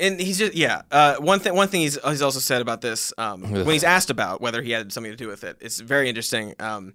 [0.01, 0.81] and he's just yeah.
[0.91, 4.09] Uh, one thing one thing he's he's also said about this um, when he's asked
[4.09, 6.55] about whether he had something to do with it, it's very interesting.
[6.59, 6.95] Um,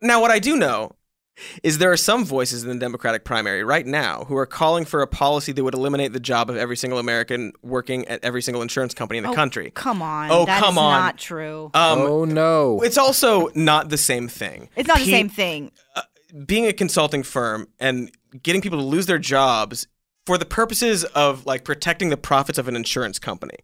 [0.00, 0.92] now, what I do know
[1.62, 5.02] is there are some voices in the Democratic primary right now who are calling for
[5.02, 8.62] a policy that would eliminate the job of every single American working at every single
[8.62, 9.70] insurance company in the Oh, country.
[9.74, 10.30] Come on.
[10.30, 11.00] Oh, That is come on.
[11.00, 11.70] not true.
[11.74, 12.80] Um, oh no.
[12.82, 14.68] It's also not the same thing.
[14.76, 15.70] it's not the same thing.
[16.46, 18.10] being a consulting firm and
[18.42, 19.86] getting people to lose their jobs
[20.26, 23.54] for the purposes of like protecting the profits of an insurance company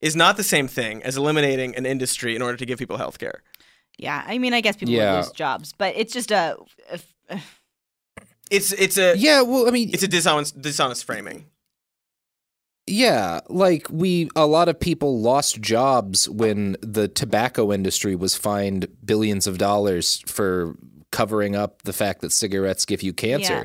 [0.00, 3.18] is not the same thing as eliminating an industry in order to give people health
[3.18, 3.42] care.
[3.98, 5.16] Yeah, I mean, I guess people Yeah.
[5.16, 6.56] lose jobs, but it's just a.
[6.90, 7.00] a- a-
[8.50, 11.46] It's it's a Yeah, well, I mean it's a dishonest dishonest framing.
[12.86, 18.88] Yeah, like we a lot of people lost jobs when the tobacco industry was fined
[19.04, 20.74] billions of dollars for
[21.12, 23.52] covering up the fact that cigarettes give you cancer.
[23.52, 23.64] Yeah.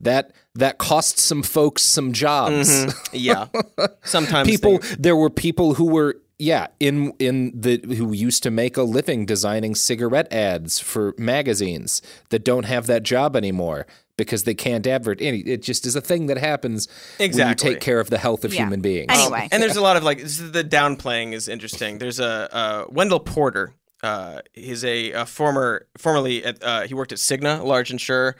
[0.00, 2.68] That that cost some folks some jobs.
[2.68, 3.08] Mhm.
[3.12, 3.46] Yeah.
[4.04, 8.76] Sometimes people there were people who were yeah, in in the who used to make
[8.76, 13.86] a living designing cigarette ads for magazines that don't have that job anymore
[14.16, 15.20] because they can't advert.
[15.22, 15.38] Any.
[15.38, 16.88] It just is a thing that happens
[17.18, 19.12] when you take care of the health of human beings.
[19.16, 21.98] Um, and there's a lot of like the downplaying is interesting.
[21.98, 23.74] There's a uh, Wendell Potter.
[24.02, 28.34] Uh, he's a, a former formerly at, uh, he worked at Cigna, a large insurer.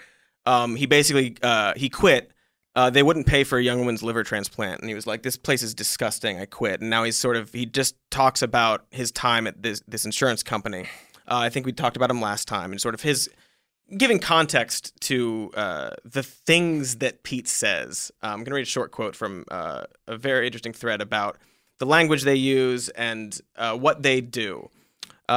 [0.44, 2.32] Um, he basically uh, he quit.
[2.74, 5.36] Uh, they wouldn't pay for a young woman's liver transplant, and he was like, "This
[5.36, 6.38] place is disgusting.
[6.38, 9.82] I quit." And now he's sort of he just talks about his time at this
[9.86, 10.86] this insurance company.
[11.28, 13.28] Uh, I think we talked about him last time, and sort of his
[13.96, 18.64] giving context to uh, the things that Pete says, uh, I'm going to read a
[18.64, 21.36] short quote from uh, a very interesting thread about
[21.78, 24.70] the language they use and uh, what they do.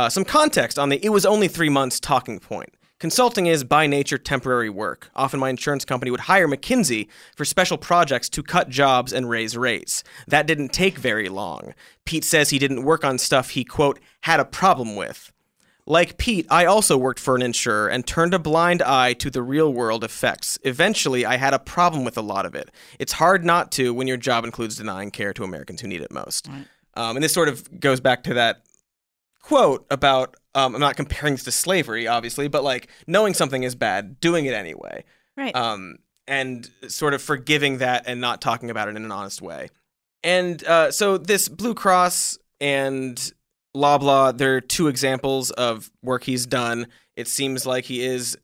[0.10, 2.74] Some context on the it was only three months talking point.
[3.06, 5.12] Consulting is by nature temporary work.
[5.16, 9.56] Often my insurance company would hire McKinsey for special projects to cut jobs and raise
[9.56, 10.04] rates.
[10.28, 11.76] That didn't take very long.
[12.06, 15.32] Pete says he didn't work on stuff he, quote, had a problem with.
[15.86, 19.44] Like Pete, I also worked for an insurer and turned a blind eye to the
[19.44, 20.58] real world effects.
[20.64, 22.72] Eventually, I had a problem with a lot of it.
[22.98, 26.12] It's hard not to when your job includes denying care to Americans who need it
[26.12, 26.50] most.
[26.96, 28.65] Um, and this sort of goes back to that
[29.46, 33.76] quote about um, I'm not comparing this to slavery, obviously, but like knowing something is
[33.76, 35.04] bad, doing it anyway.
[35.38, 35.56] Right.
[35.56, 39.70] Um, and sort of forgiving that and not talking about it in an honest way.
[40.24, 43.32] And uh, so this Blue Cross and
[43.76, 46.88] Loblaw, they're two examples of work he's done.
[47.16, 48.36] It seems like he is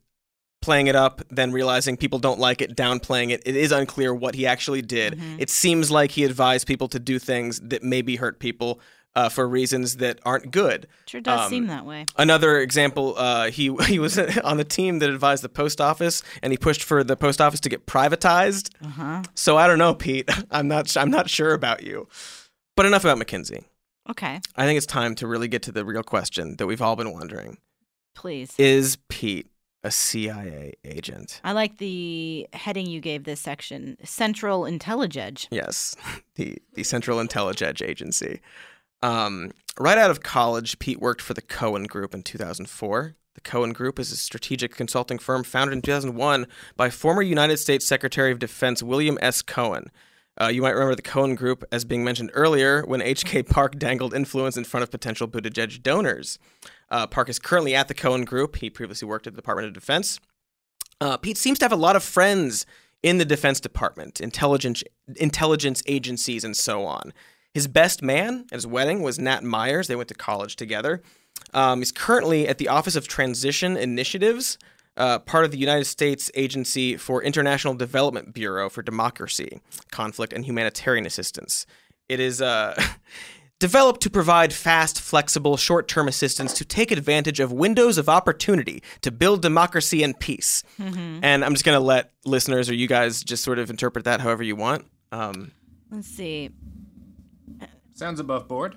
[0.60, 3.42] playing it up, then realizing people don't like it, downplaying it.
[3.44, 5.20] It is unclear what he actually did.
[5.40, 8.78] It seems like he advised people to do things that maybe hurt people
[9.14, 10.86] uh, for reasons that aren't good.
[11.06, 12.06] Sure does Um, seem that way.
[12.16, 16.52] Another example, uh, he he was on the team that advised the post office, and
[16.52, 18.70] he pushed for the post office to get privatized.
[18.84, 19.22] Uh-huh.
[19.34, 20.28] So I don't know, Pete.
[20.50, 22.08] I'm not I'm not sure about you.
[22.76, 23.64] But enough about McKinsey.
[24.10, 26.96] Okay, I think it's time to really get to the real question that we've all
[26.96, 27.58] been wondering:
[28.14, 28.54] please.
[28.58, 29.46] Is Pete
[29.84, 31.40] a CIA agent?
[31.44, 35.46] I like the heading you gave this section Central Intelligence.
[35.50, 35.94] Yes,
[36.36, 38.40] the the Central Intelligence Agency.
[39.02, 43.16] Um, right out of college, Pete worked for the Cohen Group in 2004.
[43.34, 46.46] The Cohen Group is a strategic consulting firm founded in 2001
[46.76, 49.42] by former United States Secretary of Defense William S.
[49.42, 49.90] Cohen.
[50.40, 53.42] Uh, you might remember the Cohen Group as being mentioned earlier when H.K.
[53.44, 56.38] Park dangled influence in front of potential Buttigieg donors.
[56.90, 58.56] Uh, Park is currently at the Cohen Group.
[58.56, 60.20] He previously worked at the Department of Defense.
[61.00, 62.64] Uh, Pete seems to have a lot of friends
[63.02, 64.84] in the Defense Department, intelligence
[65.16, 67.12] intelligence agencies, and so on.
[67.54, 69.86] His best man at his wedding was Nat Myers.
[69.88, 71.02] They went to college together.
[71.54, 74.58] Um, he's currently at the Office of Transition Initiatives,
[74.96, 80.44] uh, part of the United States Agency for International Development Bureau for Democracy, Conflict, and
[80.44, 81.66] Humanitarian Assistance.
[82.08, 82.74] It is uh,
[83.58, 88.82] developed to provide fast, flexible, short term assistance to take advantage of windows of opportunity
[89.02, 90.62] to build democracy and peace.
[90.78, 91.20] Mhm.
[91.22, 94.20] And I'm just going to let listeners or you guys just sort of interpret that
[94.20, 94.86] however you want.
[95.10, 95.52] Um,
[95.90, 96.50] Let's see.
[97.94, 98.76] Sounds above board.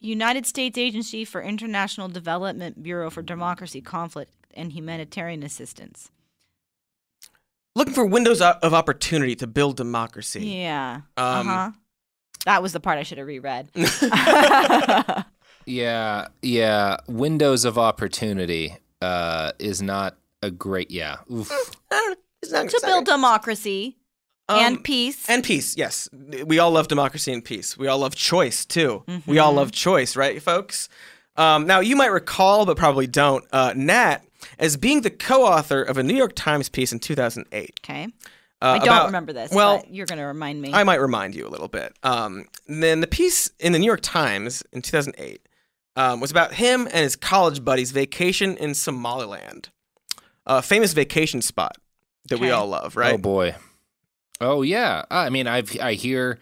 [0.00, 6.10] United States Agency for International Development Bureau for Democracy, Conflict, and Humanitarian Assistance.
[7.74, 10.46] looking for windows of opportunity to build democracy.
[10.46, 11.00] Yeah.
[11.16, 11.70] Um, uh-huh.
[12.44, 13.70] That was the part I should have reread.
[15.66, 16.98] Yeah, yeah.
[17.08, 20.90] Windows of opportunity uh, is not a great.
[20.90, 21.18] Yeah.
[21.32, 21.50] Oof.
[22.42, 23.96] To build democracy
[24.48, 25.28] Um, and peace.
[25.28, 26.08] And peace, yes.
[26.44, 27.78] We all love democracy and peace.
[27.78, 29.02] We all love choice, too.
[29.26, 30.88] We all love choice, right, folks?
[31.36, 34.18] Um, now, you might recall, but probably don't, uh, Nat
[34.58, 37.72] as being the co author of a New York Times piece in 2008.
[37.82, 38.04] Okay.
[38.62, 39.50] Uh, I don't about- remember this.
[39.52, 40.72] Well, but you're going to remind me.
[40.72, 41.92] I might remind you a little bit.
[42.02, 45.40] Um, then the piece in the New York Times in 2008
[45.96, 49.70] um, was about him and his college buddies' vacation in Somaliland,
[50.46, 51.76] a famous vacation spot
[52.28, 53.14] that we all love, right?
[53.14, 53.54] Oh boy.
[54.44, 55.04] Oh yeah.
[55.10, 56.38] I mean, I've I hear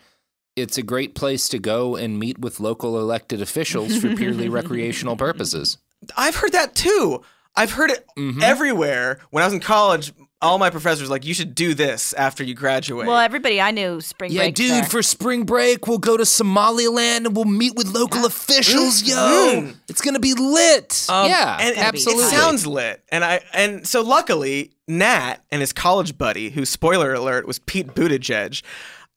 [0.57, 5.17] it's a great place to go and meet with local elected officials for purely recreational
[5.17, 5.79] purposes.
[6.17, 7.23] I've heard that too.
[7.57, 8.43] I've heard it Mm-hmm.
[8.43, 9.21] everywhere.
[9.31, 10.13] When I was in college,
[10.43, 13.71] all my professors were like, "You should do this after you graduate." well, everybody I
[13.71, 14.55] knew spring Yeah, break.
[14.57, 14.85] dude, there.
[14.85, 19.15] for spring break, we'll go to Somaliland and we'll meet with local officials, yo.
[19.17, 19.77] Mhm.
[19.89, 21.07] It's going to be lit.
[21.09, 22.25] Um, yeah, and absolutely.
[22.25, 27.15] It sounds lit, and I and so luckily Nat and his college buddy, who spoiler
[27.15, 28.63] alert was Pete Buttigieg,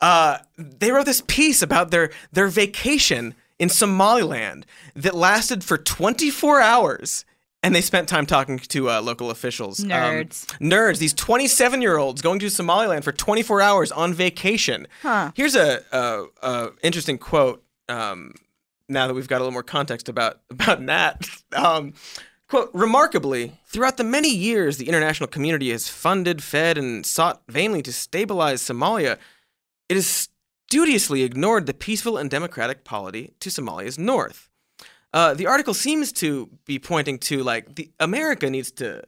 [0.02, 4.66] uh, they wrote this piece about their their vacation in Somaliland
[4.96, 7.26] that lasted for 24 hours.
[7.66, 9.84] And they spent time talking to uh, local officials.
[9.84, 10.46] Um, Nerds.
[10.60, 11.00] nerds.
[11.00, 14.86] These 27 year olds going to Somaliland for 24 hours on vacation.
[15.02, 15.32] Huh.
[15.34, 17.64] Here's a, a, a interesting quote.
[17.90, 18.36] Um,
[18.88, 21.94] now that we've got a little more context about about Nat, um,
[22.48, 27.82] quote: Remarkably, throughout the many years the international community has funded, fed, and sought vainly
[27.82, 29.18] to stabilize Somalia,
[29.90, 30.30] it has
[30.68, 34.52] studiously ignored the peaceful and democratic polity to Somalia's north.
[35.16, 39.02] Uh, the article seems to be pointing to like the America needs to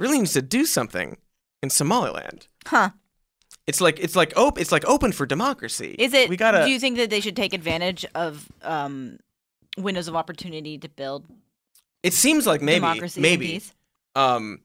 [0.00, 1.16] really needs to do something
[1.62, 2.48] in Somaliland.
[2.66, 2.90] Huh.
[3.68, 5.94] It's like it's like op- it's like open for democracy.
[5.96, 6.28] Is it?
[6.28, 6.64] We gotta.
[6.64, 9.18] Do you think that they should take advantage of um,
[9.78, 11.24] windows of opportunity to build?
[12.02, 13.46] It seems like maybe, Democracy and maybe.
[13.46, 13.72] peace.
[14.16, 14.58] Um,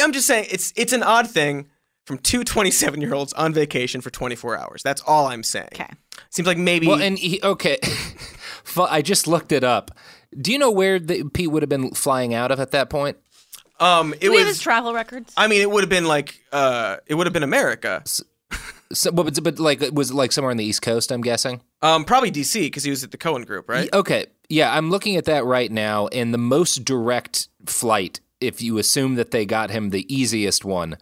[0.00, 1.68] I'm just saying it's it's an odd thing
[2.04, 4.82] from two 27 year olds on vacation for 24 hours.
[4.82, 5.70] That's all I'm saying.
[5.72, 5.88] Okay.
[6.28, 6.88] Seems like maybe.
[6.88, 7.78] Well, and he, okay,
[8.76, 9.90] I just looked it up.
[10.40, 13.16] Do you know where the, Pete would have been flying out of at that point?
[13.80, 14.62] um, it Do we have his was.
[14.62, 15.32] travel records?
[15.36, 18.02] I mean, it would have been like uh, it would have been America.
[18.92, 21.10] So, but, but like, it was like somewhere on the East Coast.
[21.10, 21.60] I'm guessing.
[21.82, 23.92] Um, probably DC because he was at the Cohen Group, right?
[23.92, 28.78] Okay, yeah, I'm looking at that right now, and the most direct flight, if you
[28.78, 30.98] assume that they got him the easiest one,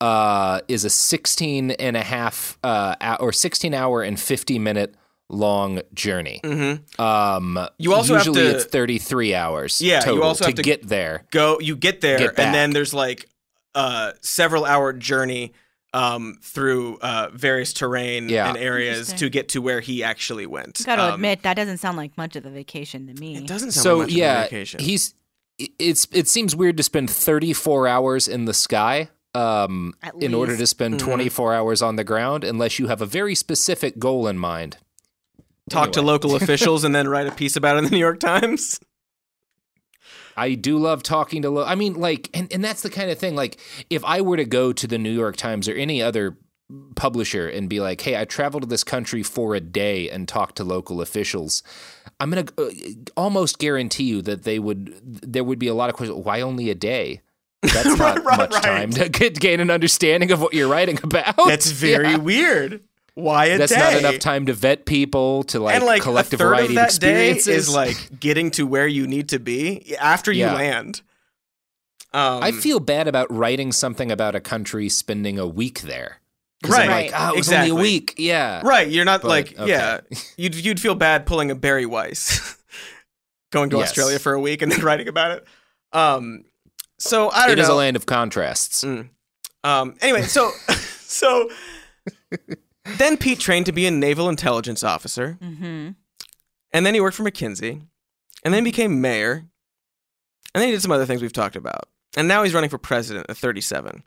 [0.00, 4.94] uh, is a 16 and a half uh, hou- or 16 hour and 50 minute
[5.28, 6.40] long journey.
[6.44, 7.00] Mhm.
[7.00, 9.80] Um, You also have usually to- it's 33 hours.
[9.80, 11.24] Yeah, total you also have to get there.
[11.32, 13.26] Go, you get there, Get and then there's like
[13.74, 15.52] a several hour journey
[15.92, 18.48] um, through uh, various terrain Yeah.
[18.50, 20.82] and areas to get to where he actually went.
[20.84, 23.36] Got to Um, admit that doesn't sound like much of a vacation to me.
[23.36, 24.80] It doesn't sound so like much yeah, of a vacation.
[24.80, 25.14] he's
[25.78, 30.58] it's it seems weird to spend 34 hours in the sky um, in order to
[30.60, 30.70] least.
[30.70, 31.04] spend Mhm.
[31.04, 34.76] 24 hours on the ground unless you have a very specific goal in mind.
[35.70, 38.20] Talk to local officials and then write a piece about it in the New York
[38.20, 38.80] Times.
[40.36, 41.50] I do love talking to.
[41.50, 43.34] Lo- I mean, like, and, and that's the kind of thing.
[43.34, 43.58] Like,
[43.88, 46.36] if I were to go to the New York Times or any other
[46.94, 50.56] publisher and be like, "Hey, I traveled to this country for a day and talked
[50.56, 51.62] to local officials,"
[52.20, 52.68] I'm gonna uh,
[53.16, 54.94] almost guarantee you that they would.
[55.02, 56.22] There would be a lot of questions.
[56.22, 57.22] Why only a day?
[57.62, 58.62] That's not right, much right.
[58.62, 61.34] time to get, gain an understanding of what you're writing about.
[61.46, 62.16] That's very Yeah.
[62.18, 62.82] weird.
[63.16, 63.78] Why a That's day?
[63.78, 66.74] not enough time to vet people to like, and like collect a a variety of
[66.74, 67.68] that day experiences.
[67.68, 70.54] is like getting to where you need to be after you Yeah.
[70.54, 71.00] land.
[72.12, 76.20] Um, I feel bad about writing something about a country spending a week there.
[76.66, 76.88] Right.
[76.88, 77.70] Like, oh, it was Exactly.
[77.70, 78.14] only a week.
[78.18, 78.60] Yeah.
[78.64, 78.86] right.
[78.88, 79.70] You're not But, like okay.
[79.70, 80.00] yeah.
[80.36, 82.56] You'd you'd feel bad pulling a Bari Weiss,
[83.50, 83.88] going to Yes.
[83.88, 85.44] Australia for a week and then writing about it.
[85.92, 86.44] Um,
[86.98, 87.62] so I don't It know.
[87.62, 88.84] is a land of contrasts.
[88.84, 89.08] Mm.
[89.64, 90.50] Um, anyway, so
[91.00, 91.50] so
[92.98, 95.90] then Pete trained to be a naval intelligence officer, Mm-hmm.
[96.72, 97.82] and then he worked for McKinsey,
[98.44, 99.32] and then he became mayor,
[100.54, 102.78] and then he did some other things we've talked about, and now he's running for
[102.78, 104.02] president at 37.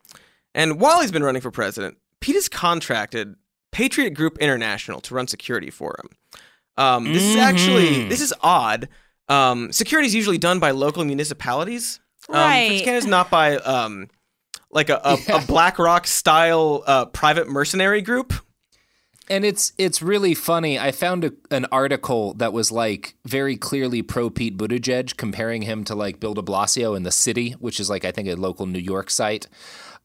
[0.55, 3.36] And while he's been running for president, Pete has contracted
[3.71, 6.09] Patriot Group International to run security for him.
[6.75, 8.09] Um, this is actually Mhm.
[8.09, 8.89] this is odd.
[9.27, 11.99] Um, security is usually done by local municipalities.
[12.30, 12.82] Um, Right.
[12.84, 14.09] Canada's not by um,
[14.71, 18.34] like a, a, a BlackRock style uh, private mercenary group.
[19.30, 20.80] And it's it's really funny.
[20.80, 25.84] I found a, an article that was like very clearly pro Pete Buttigieg, comparing him
[25.84, 28.65] to like Bill De Blasio in the city, which is like I think a local
[28.65, 29.47] New York site.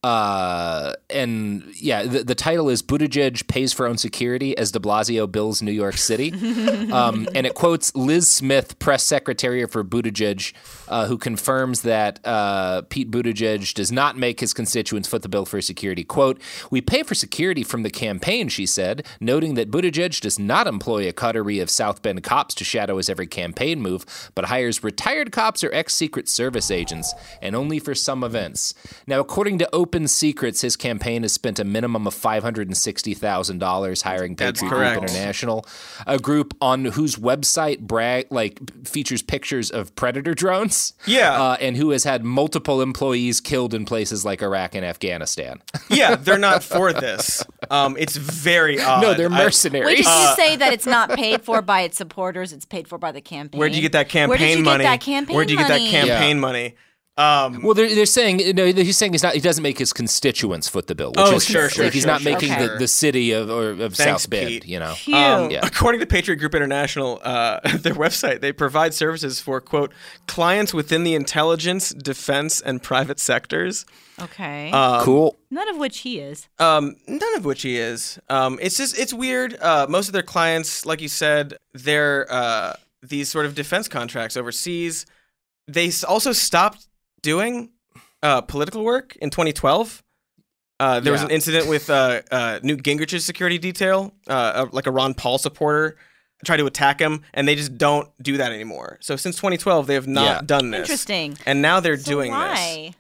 [0.05, 5.31] Uh, and yeah, the, the title is Buttigieg pays for own security as De Blasio
[5.31, 6.31] bills New York City.
[6.93, 10.53] um, and it quotes Liz Smith, press secretary for Buttigieg,
[10.89, 15.47] uh, who confirms that uh, Pete Buttigieg does not make his constituents foot the bill
[15.47, 16.05] for security.
[16.05, 16.39] Quote,
[16.71, 21.09] We pay for security from the campaign, she said, noting that Buttigieg does not employ
[21.09, 25.33] a coterie of South Bend cops to shadow his every campaign move, but hires retired
[25.33, 28.75] cops or ex Secret Service agents, and only for some events.
[29.07, 34.61] Now, according to Open Secrets, his campaign has spent a minimum of $560,000 hiring That's
[34.61, 34.99] Patriot correct.
[34.99, 35.67] Group International,
[36.05, 40.95] a group on whose website brag like features pictures of predator drones.
[41.07, 41.41] Yeah.
[41.41, 45.63] uh, and who has had multiple employees killed in places like Iraq and Afghanistan.
[45.89, 47.45] yeah, they're not for this.
[47.71, 49.01] Um, it's very odd.
[49.01, 49.87] No, they're I- mercenaries.
[49.87, 52.53] Wait, did you Uh, say that it's not paid for by its supporters?
[52.53, 53.61] It's paid for by the campaign.
[53.61, 54.83] Where'd you get that campaign Where did you money?
[54.85, 55.91] That campaign Where'd you get that money?
[55.91, 56.75] campaign money?
[57.17, 58.67] Um, Well, they're, they're saying no.
[58.67, 59.35] He's saying he's not.
[59.35, 61.11] He doesn't make his constituents foot the bill.
[61.11, 62.69] Which Oh, is, sure, sure, Like he's sure, not sure, making sure.
[62.73, 64.49] the, the city of or of Thanks, South Bend.
[64.49, 64.67] Pete.
[64.67, 64.91] You know.
[65.13, 65.61] Um, Yeah.
[65.63, 69.93] According to Patriot Group International, uh, their website, they provide services for quote
[70.27, 73.87] clients within the intelligence, defense, and private sectors.
[74.21, 74.71] Okay.
[74.73, 75.37] Um, cool.
[75.51, 76.49] None of which he is.
[76.59, 78.19] Um, none of which he is.
[78.29, 79.57] Um, it's just it's weird.
[79.61, 84.37] Uh, most of their clients, like you said, they're uh, these sort of defense contracts
[84.37, 85.07] overseas.
[85.69, 86.87] They also stopped
[87.25, 87.71] doing
[88.23, 90.03] uh, political work in 2012.
[90.81, 94.87] Uh, there was an incident with uh, uh, Newt Gingrich's security detail, uh, uh, like
[94.87, 95.97] a Ron Paul supporter
[96.45, 98.99] tried to attack him, and they just don't do that anymore.
[99.01, 100.41] So since 2012, they have not Yeah.
[100.45, 100.81] done this.
[100.81, 101.39] Interesting.
[101.47, 102.39] And now they're So doing this.
[102.39, 102.95] why?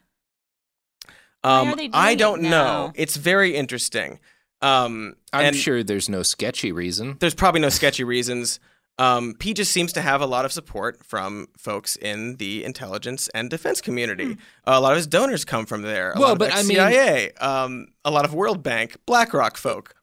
[1.42, 2.48] Um, are they I doing it don't know.
[2.50, 2.92] now?
[2.94, 4.18] It's very interesting.
[4.62, 7.16] Um, I'm sure there's no sketchy reason.
[7.20, 8.60] there's probably no sketchy reasons.
[8.98, 13.28] Um, Pete just seems to have a lot of support from folks in the intelligence
[13.34, 14.36] and defense community.
[14.64, 16.12] a lot of his donors come from there.
[16.12, 19.56] A Well, lot of but I mean- CIA, um, a lot of World Bank, BlackRock
[19.56, 19.94] folk.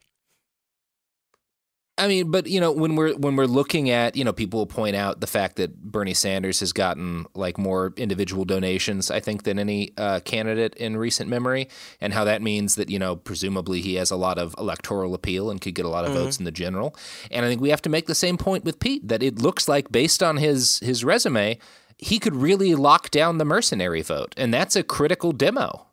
[2.02, 4.66] I mean, but you know, when we're when we're looking at, you know, people will
[4.66, 9.44] point out the fact that Bernie Sanders has gotten like more individual donations, I think,
[9.44, 11.70] than any uh, candidate in recent memory,
[12.02, 15.52] and how that means that you know, presumably he has a lot of electoral appeal
[15.52, 16.24] and could get a lot of Mm-hmm.
[16.24, 16.96] votes in the general.
[17.30, 19.68] And I think we have to make the same point with Pete that it looks
[19.70, 21.60] like, based on his his resume,
[22.00, 25.86] he could really lock down the mercenary vote, and that's a critical demo.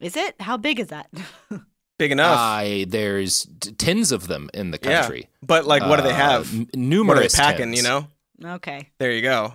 [0.00, 0.34] Is it?
[0.40, 1.08] How big is that?
[1.98, 2.36] Big enough.
[2.38, 4.92] I there's t- tens of them in the country.
[4.94, 5.00] Yeah.
[5.02, 5.28] country.
[5.42, 6.52] But like, what do they Uh, have?
[6.54, 7.72] n- What are numerous they packing?
[7.72, 7.76] tens.
[7.78, 8.08] You know.
[8.54, 8.88] okay.
[8.98, 9.54] There you go.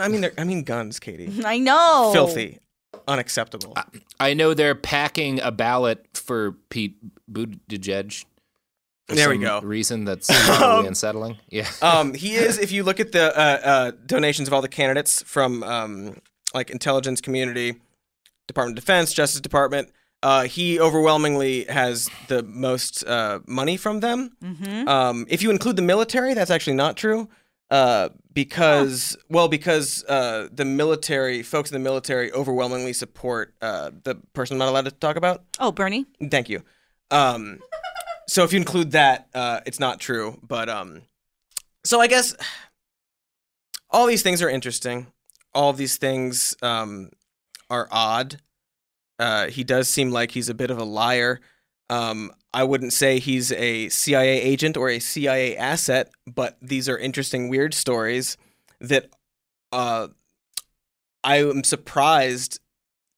[0.00, 1.30] I mean, they're- I mean guns, Katie.
[1.44, 2.10] I know.
[2.14, 2.58] Filthy,
[3.06, 3.76] unacceptable.
[4.18, 6.96] I know they're packing a ballot for Pete
[7.30, 8.24] Buttigieg.
[9.08, 9.60] For There we go.
[9.60, 11.38] Reason that's probably Um, unsettling.
[11.50, 11.68] Yeah.
[11.82, 12.56] um, he is.
[12.58, 16.16] If you look at the uh, uh, donations of all the candidates from um,
[16.54, 17.74] like intelligence community,
[18.48, 19.90] Department of Defense, Justice Department,
[20.22, 24.30] uh, he overwhelmingly has the most uh, money from them.
[24.42, 24.88] Mm-hmm.
[24.88, 27.28] Um, if you include the military, that's actually not true.
[27.70, 34.16] Uh, because well, because uh, the military folks in the military overwhelmingly support uh, the
[34.34, 35.42] person I'm not allowed to talk about.
[35.58, 36.04] Oh, Bernie.
[36.30, 36.62] Thank you.
[37.10, 37.60] Um,
[38.28, 40.38] so if you include that, uh, it's not true.
[40.42, 41.02] But um,
[41.82, 42.36] so I guess
[43.90, 45.06] all these things are interesting.
[45.54, 47.10] All these things um,
[47.70, 48.40] are odd.
[49.18, 51.40] Uh, he does seem like he's a bit of a liar.
[51.90, 56.98] Um, I wouldn't say he's a CIA agent or a CIA asset, but these are
[56.98, 58.36] interesting, weird stories
[58.80, 59.10] that
[59.72, 60.08] uh,
[61.24, 62.60] I am surprised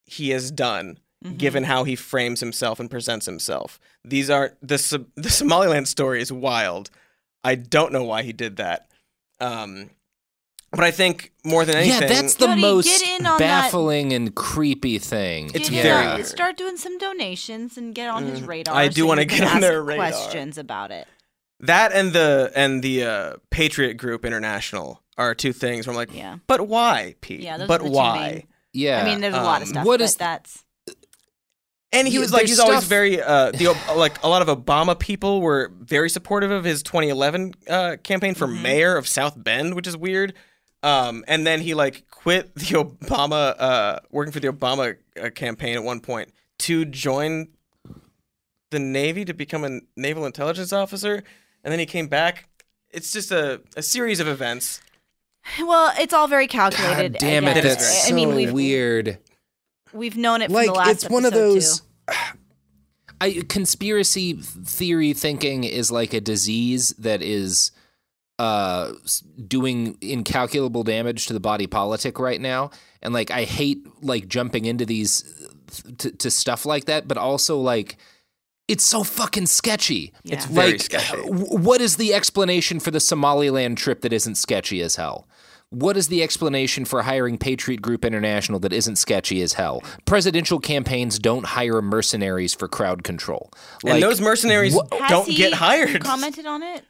[0.07, 0.99] he has done,
[1.37, 3.81] given how he frames himself and presents himself.
[4.05, 6.91] These are the the Somaliland story is wild.
[7.43, 8.89] I don't know why he did that.
[9.41, 9.91] Um,
[10.75, 13.39] but I think more than anything, yeah, that's the Jody, most get in on that.
[13.39, 15.51] baffling and creepy thing.
[15.55, 16.27] It's Get very weird.
[16.27, 18.75] Start doing some donations and get on his Mm, radar.
[18.75, 20.11] I do so wanna get on ask their radar.
[20.11, 21.07] Questions about it.
[21.61, 26.13] that and the and the uh, Patriot Group International are two things where I'm like,
[26.15, 26.39] Yeah.
[26.47, 27.41] but why, Pete?
[27.41, 28.19] Yeah, those but are the two why?
[28.33, 29.01] main- yeah.
[29.01, 29.87] I mean, there's a lot of um, stuff.
[29.87, 30.65] what but is- that's
[31.93, 34.99] And he was like, there's he's always very uh, the like a lot of Obama
[34.99, 38.63] people were very supportive of his 2011 uh, campaign for Mm-hmm.
[38.63, 40.35] mayor of South Bend, which is weird.
[40.85, 45.77] Um, and then he like quit the Obama, uh, working for the Obama uh, campaign
[45.77, 47.49] at one point to join
[48.71, 51.25] the Navy to become a naval intelligence officer,
[51.65, 52.49] and then he came back.
[52.91, 54.83] It's just a, a series of events.
[55.59, 57.15] well, it's all very calculated.
[57.15, 57.65] God damn it, again.
[57.65, 59.19] that's I so mean, we've weird.
[59.95, 61.81] we've known it like from the last it's one of those.
[63.23, 67.71] I, conspiracy theory thinking is like a disease that is
[68.39, 68.93] uh
[69.47, 72.69] doing incalculable damage to the body politic right now
[73.01, 75.23] and like i hate like jumping into these
[75.99, 77.97] to, to stuff like that, but also like
[78.67, 80.13] it's so fucking sketchy.
[80.23, 80.37] Yeah.
[80.37, 81.17] It's very like, sketchy.
[81.19, 85.29] what is the explanation for the Somaliland trip that isn't sketchy as hell?
[85.71, 89.83] What is the explanation for hiring Patriot Group International that isn't sketchy as hell?
[90.05, 93.51] Presidential campaigns don't hire mercenaries for crowd control.
[93.85, 96.03] and those mercenaries Has don't get hired.
[96.05, 96.85] Commented on it.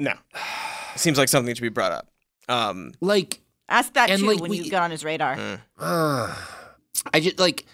[0.00, 0.14] No,
[0.96, 2.08] seems like something to be brought up.
[2.48, 5.36] Um, like Ask that And, too like, when we- you got on his radar.
[5.36, 5.60] Mm.
[5.78, 6.38] Ugh.
[7.14, 7.66] I just like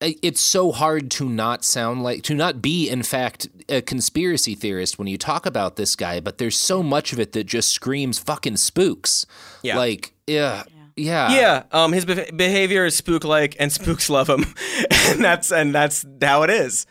[0.00, 4.98] it's so hard to not sound like to not be in fact a conspiracy theorist
[4.98, 8.18] when you talk about this guy, but there's so much of it that just screams
[8.18, 9.24] fucking spooks.
[9.62, 9.78] Yeah.
[9.78, 10.64] Like yeah.
[10.98, 11.30] Yeah.
[11.30, 14.46] yeah, um, his beh behavior is spook-like, and spooks love him,
[14.90, 16.86] and that's and that's how it is.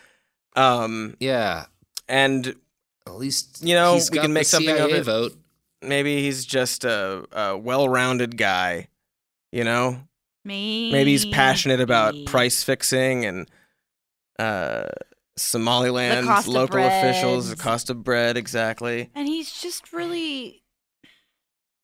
[0.56, 1.66] Um, Yeah.
[2.08, 2.56] and
[3.08, 5.04] At least you know we can make something CIA of it.
[5.06, 5.34] vote.
[5.88, 8.88] Maybe he's just a, a well-rounded guy.
[9.52, 10.02] You know,
[10.44, 10.92] Maybe.
[10.92, 13.50] maybe he's passionate about price fixing and
[14.38, 14.88] uh,
[15.38, 19.10] Somaliland cost of local officials, the cost of bread, exactly.
[19.16, 20.64] And he's just really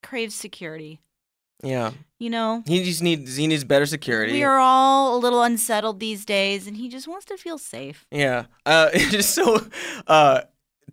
[0.03, 0.99] craves security.
[1.64, 4.34] Yeah, You know, he just needs he needs better security.
[4.34, 8.07] we are all a little unsettled these days, and he just wants to feel safe.
[8.10, 8.45] Yeah.
[8.65, 9.60] Uh, just so
[10.07, 10.41] uh,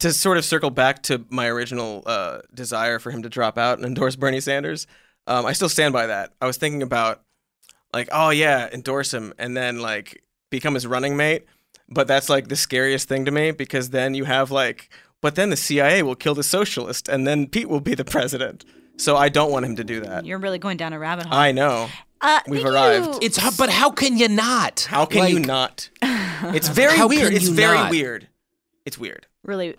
[0.01, 3.79] to sort of circle back to my original uh, desire for him to drop out
[3.79, 4.87] and endorse Bernie Sanders,
[5.27, 6.33] um, I still stand by that.
[6.41, 7.23] I was thinking about
[7.93, 11.45] like, oh yeah, endorse him, and then like become his running mate.
[11.89, 15.51] But that's like the scariest thing to me because then you have like, but then
[15.51, 18.65] the CIA will kill the socialist, and then Pete will be the president.
[18.99, 20.27] So I don't want him to do that.
[20.27, 21.39] You're really going down a rabbit hole.
[21.39, 21.89] I know.
[22.20, 23.07] Uh, We've arrived.
[23.07, 23.19] you.
[23.23, 24.87] It's but how can you not?
[24.91, 25.91] How can you not?
[26.41, 27.33] It's very weird.
[27.33, 27.91] It's very not?
[27.91, 28.29] weird.
[28.87, 29.27] It's weird.
[29.49, 29.75] Really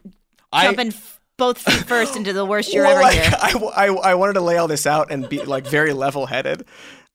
[0.52, 3.32] I- jumping f- both feet first into the worst you're Well, ever like, here.
[3.78, 6.66] I, I, I wanted to lay all this out and be like very level headed.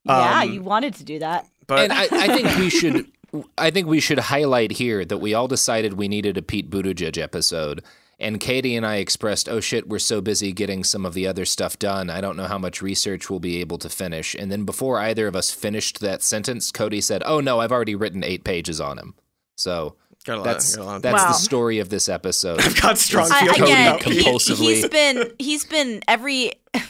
[0.05, 1.47] yeah, Um, you wanted to do that.
[1.66, 3.06] But and I, I think we should
[3.59, 7.18] I think we should highlight here that we all decided we needed a Pete Buttigieg
[7.18, 7.82] episode.
[8.20, 11.44] And Katie and I expressed, oh shit, we're so busy getting some of the other
[11.44, 12.09] stuff done.
[12.10, 14.36] I don't know how much research we'll be able to finish.
[14.36, 17.97] And then before either of us finished that sentence, Cody said, oh no, I've already
[17.97, 19.14] written eight pages on him.
[19.56, 21.28] So Got a lot- that's, got a lot of- that's Wow.
[21.28, 22.60] the story of this episode.
[22.62, 24.74] I've got strong feelings Cody about he, compulsively.
[24.74, 26.52] he's been he's been every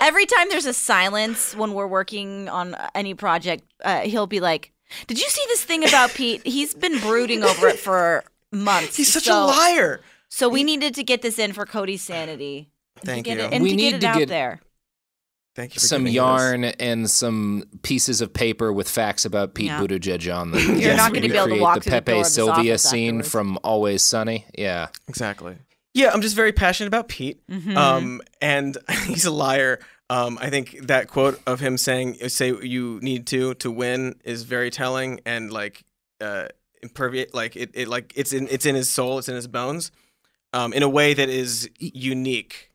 [0.00, 4.72] every time there's a silence when we're working on any project, uh, he'll be like,
[5.06, 6.46] "Did you see this thing about Pete?
[6.46, 8.96] He's been brooding over it for months.
[8.96, 10.00] He's such So- a liar.
[10.28, 12.68] So we needed to get this in for Cody's sanity.
[12.96, 13.44] And Thank to get you.
[13.44, 14.60] It, and We to need get it to out get- there.
[15.54, 15.80] Thank you.
[15.80, 16.16] For some giving me this.
[16.16, 19.80] yarn and some pieces of paper with facts about Pete Yeah.
[19.80, 20.60] Buttigieg on them.
[20.60, 22.26] You're Yes, not gonna be able to recreate walk the through the Pepe door of
[22.26, 23.28] Silvia office scene afterwards.
[23.30, 24.46] from Always Sunny.
[24.58, 24.88] Yeah.
[25.08, 25.56] Exactly.
[25.94, 27.40] Yeah, I'm just very passionate about Pete.
[27.48, 27.76] Mhm.
[27.76, 28.76] Um, and
[29.06, 29.78] he's a liar.
[30.10, 34.42] Um, I think that quote of him saying "say you need to to win" is
[34.42, 35.84] very telling and like
[36.20, 36.48] uh,
[36.82, 37.32] imperviate.
[37.32, 39.18] Like it, it like it's in it's in his soul.
[39.18, 39.92] It's in his bones.
[40.52, 42.70] Um, in a way that is unique.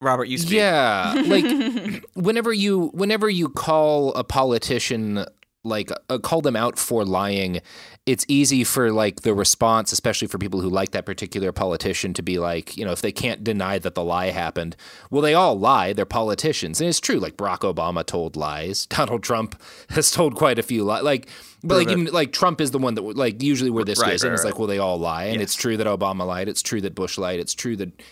[0.00, 0.52] Robert, you speak.
[0.52, 5.24] Yeah, like whenever you whenever you call a politician
[5.62, 7.60] like uh, call them out for lying,
[8.06, 12.22] it's easy for like the response, especially for people who like that particular politician, to
[12.22, 14.74] be like, you know, if they can't deny that the lie happened,
[15.10, 15.92] well, they all lie.
[15.92, 17.18] They're politicians, and it's true.
[17.20, 18.86] Like Barack Obama told lies.
[18.86, 19.60] Donald Trump
[19.90, 21.02] has told quite a few lies.
[21.02, 21.28] Like,
[21.62, 24.24] but like even like Trump is the one that like usually where this Right, goes
[24.24, 24.52] in right, is right.
[24.52, 25.42] like, well, they all lie, and Yes.
[25.50, 26.48] it's true that Obama lied.
[26.48, 27.38] It's true that Bush lied.
[27.38, 28.02] It's true that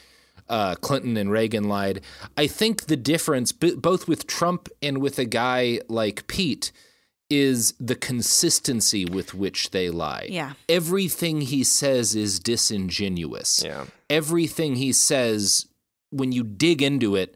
[0.49, 2.01] uh, Clinton and Reagan lied.
[2.37, 6.73] I think the difference, b- both with Trump and with a guy like Pete,
[7.31, 10.27] is the consistency with which they lie.
[10.31, 10.55] Yeah.
[10.69, 13.63] Everything he says is disingenuous.
[13.65, 13.85] Yeah.
[14.09, 15.67] Everything he says,
[16.11, 17.35] when you dig into it,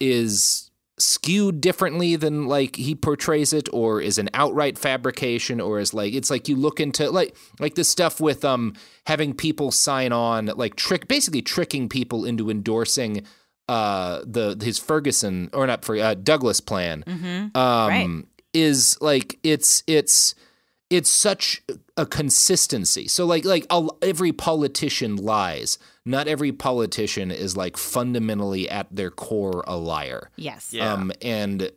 [0.00, 0.67] is
[0.98, 6.12] skewed differently than like he portrays it or is an outright fabrication or is like
[6.14, 8.74] it's like you look into like like the stuff with um
[9.06, 13.24] having people sign on like trick basically tricking people into endorsing
[13.68, 17.56] uh the his Ferguson or not for uh, Douglass plan Mhm.
[17.56, 18.24] um Right.
[18.54, 20.34] is like it's it's
[20.90, 21.62] it's such
[21.96, 23.08] a consistency.
[23.08, 25.78] So like like a, every politician lies.
[26.04, 30.30] Not every politician is like fundamentally at their core a liar.
[30.36, 30.72] Yes.
[30.72, 30.92] Yeah.
[30.92, 31.70] Um and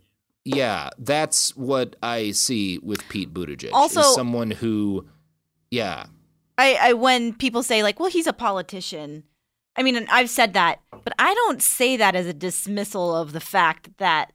[0.45, 3.65] yeah, that's what I see with Pete Buttigieg.
[3.65, 5.05] is Also- someone who
[5.69, 6.05] yeah.
[6.57, 9.23] I, I when people say like, well, he's a politician.
[9.75, 13.31] I mean, and I've said that, but I don't say that as a dismissal of
[13.31, 14.33] the fact that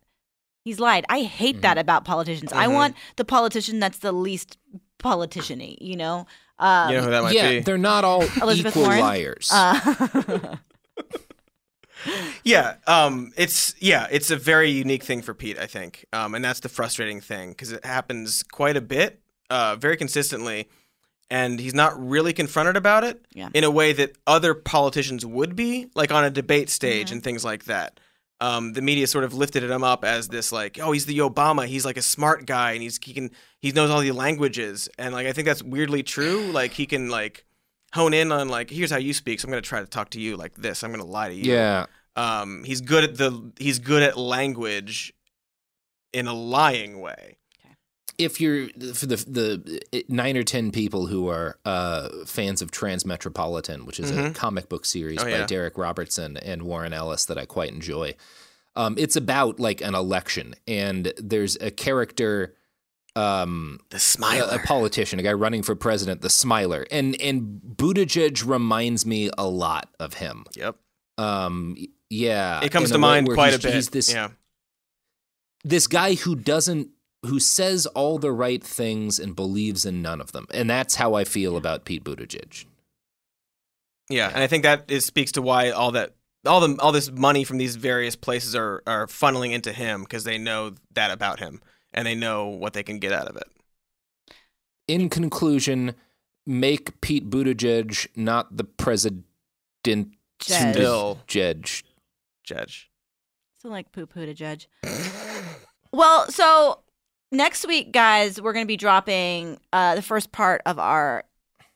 [0.66, 1.04] he's lied.
[1.08, 2.52] I hate that about politicians.
[2.52, 2.72] I Mhm.
[2.74, 4.58] want the politician that's the least
[4.98, 6.26] politician-y, you know.
[6.58, 7.60] Um, You know who that might yeah, be?
[7.60, 9.00] they're not all Elizabeth equal Warren?
[9.00, 9.48] liars.
[9.52, 10.56] Uh,
[12.44, 16.44] Yeah, um, it's yeah, it's a very unique thing for Pete, I think, um, and
[16.44, 19.20] that's the frustrating thing because it happens quite a bit
[19.50, 20.68] uh, very consistently,
[21.30, 23.48] and he's not really confronted about it Yeah.
[23.54, 27.14] in a way that other politicians would be, like on a debate stage Mm-hmm.
[27.14, 27.98] and things like that.
[28.40, 31.66] Um, the media sort of lifted him up as this like, oh, he's the Obama.
[31.66, 33.30] He's like a smart guy, and he's he can
[33.60, 36.42] he knows all the languages, and like I think that's weirdly true.
[36.52, 37.44] Like he can like
[37.94, 39.40] hone in on like here's how you speak.
[39.40, 40.84] So I'm gonna try to talk to you like this.
[40.84, 41.52] I'm gonna lie to you.
[41.52, 41.86] Yeah.
[42.14, 45.14] Um, he's good at the he's good at language
[46.12, 47.38] in a lying way.
[48.18, 53.84] If you're for the the nine or ten people who are uh, fans of Transmetropolitan,
[53.84, 54.34] which is a Mhm.
[54.34, 55.46] comic book series Oh, by yeah.
[55.46, 58.14] Darick Robertson and Warren Ellis that I quite enjoy.
[58.74, 62.54] Um, it's about like an election, and there's a character,
[63.14, 67.60] um, the a, smiler, a politician, a guy running for president, the Smiler, and and
[67.76, 70.44] Buttigieg reminds me a lot of him.
[70.54, 70.76] Yep.
[71.18, 71.76] Um,
[72.10, 73.74] yeah, It comes to mind quite a bit.
[73.74, 74.28] He's this yeah.
[75.64, 76.90] this guy who doesn't
[77.26, 80.46] who says all the right things and believes in none of them.
[80.52, 82.66] And that's how I feel about Pete Buttigieg.
[84.08, 86.14] Yeah, and I think that is speaks to why all that
[86.46, 90.24] all the all this money from these various places are are funneling into him because
[90.24, 91.60] they know that about him
[91.92, 93.48] and they know what they can get out of it.
[94.86, 95.94] In conclusion,
[96.46, 99.24] make Pete Buttigieg not the president
[100.38, 100.74] Judge.
[100.74, 101.18] Still.
[101.26, 101.84] judge.
[102.44, 102.90] Judge.
[103.58, 104.68] So like poo poo to judge.
[105.92, 106.80] well, so
[107.32, 111.24] next week, guys, we're going to be dropping uh, the first part of our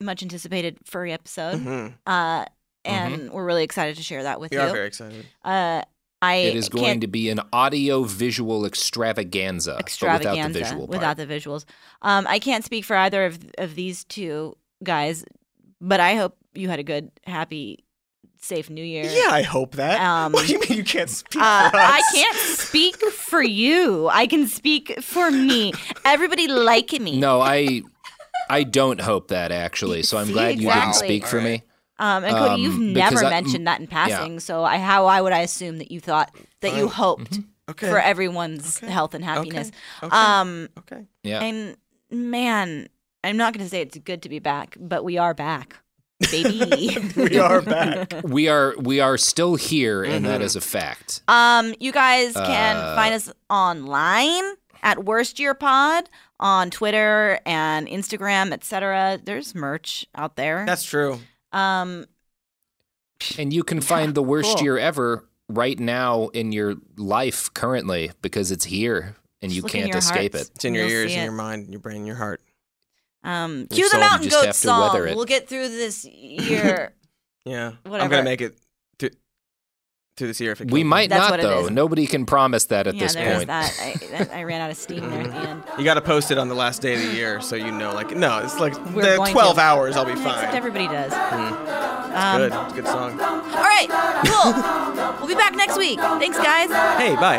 [0.00, 1.60] much anticipated furry episode.
[1.60, 1.94] Mhm.
[2.06, 2.44] Uh,
[2.84, 4.62] and we're really excited to share that with We you.
[4.62, 5.26] are very excited.
[5.44, 5.82] Uh,
[6.22, 10.58] I It is going can't- to be an audio visual extravaganza, extravaganza but without the
[10.58, 10.90] visual part.
[10.98, 11.64] without the visuals.
[12.02, 15.24] Um, I can't speak for either of of these two guys,
[15.80, 17.84] but I hope you had a good, happy,
[18.40, 19.04] safe New Year.
[19.04, 20.00] Yeah, I hope that.
[20.10, 21.90] Um, what do you mean you can't speak Uh, for us?
[21.92, 24.08] I can't speak for you.
[24.08, 25.72] I can speak for me.
[26.04, 27.18] Everybody like me.
[27.18, 27.82] No, I
[28.48, 30.02] I don't hope that actually.
[30.02, 31.06] So I'm See, glad you didn't exactly.
[31.08, 31.62] speak for me.
[31.98, 34.06] Um, and Cody, you've Um, never I- mentioned that in yeah.
[34.06, 34.40] passing.
[34.40, 36.96] So I, how why would I assume that you thought that you Fine.
[36.96, 37.70] hoped Mm-hmm.
[37.72, 37.88] Okay.
[37.88, 39.70] for everyone's health and happiness?
[40.02, 40.16] Okay.
[40.16, 41.04] Um, Okay.
[41.22, 41.40] Yeah.
[41.42, 41.76] and
[42.10, 42.88] man,
[43.22, 45.76] I'm not going to say it's good to be back, but we are back,
[46.30, 46.98] baby.
[47.16, 48.12] we are back.
[48.24, 50.44] We are we are still here, and that Mhm.
[50.44, 51.22] is a fact.
[51.28, 54.42] Um, you guys can Uh, find us online
[54.82, 59.18] at Worst Year Pod on Twitter and Instagram, etc.
[59.22, 60.64] There's merch out there.
[60.66, 61.20] That's true.
[61.52, 62.06] um,
[63.38, 64.62] And you can find the worst cool.
[64.64, 69.72] year ever right now in your life currently because it's here and Just you look
[69.72, 70.48] can't escape hearts.
[70.48, 70.52] it.
[70.54, 71.24] It's in your You'll ears, in it.
[71.24, 72.40] your mind, your brain, your heart.
[73.22, 74.94] Um, cue the Mountain just Goat song.
[75.16, 76.94] We'll get through this year.
[77.46, 77.72] Yeah.
[77.86, 78.54] I'm gonna make it
[78.98, 79.10] through,
[80.18, 80.84] through this year if it We kills me.
[80.84, 81.68] might That's not though.
[81.68, 83.46] Nobody can promise that at yeah, this point.
[83.46, 83.80] that.
[83.80, 84.30] I, that.
[84.34, 85.62] I ran out of steam there at the end.
[85.78, 87.94] You got to post it on the last day of the year so you know.
[87.94, 89.60] Like, no, it's like We're the 12 to.
[89.60, 89.96] hours.
[89.96, 90.54] I'll be Except fine.
[90.54, 91.12] everybody does.
[91.12, 92.14] Mm.
[92.14, 92.52] Um, Good.
[92.52, 93.20] It's a good song.
[93.20, 93.88] All right,
[94.26, 94.52] cool.
[95.20, 95.98] we'll be back next week.
[95.98, 96.68] Thanks, guys.
[97.00, 97.38] Hey, bye.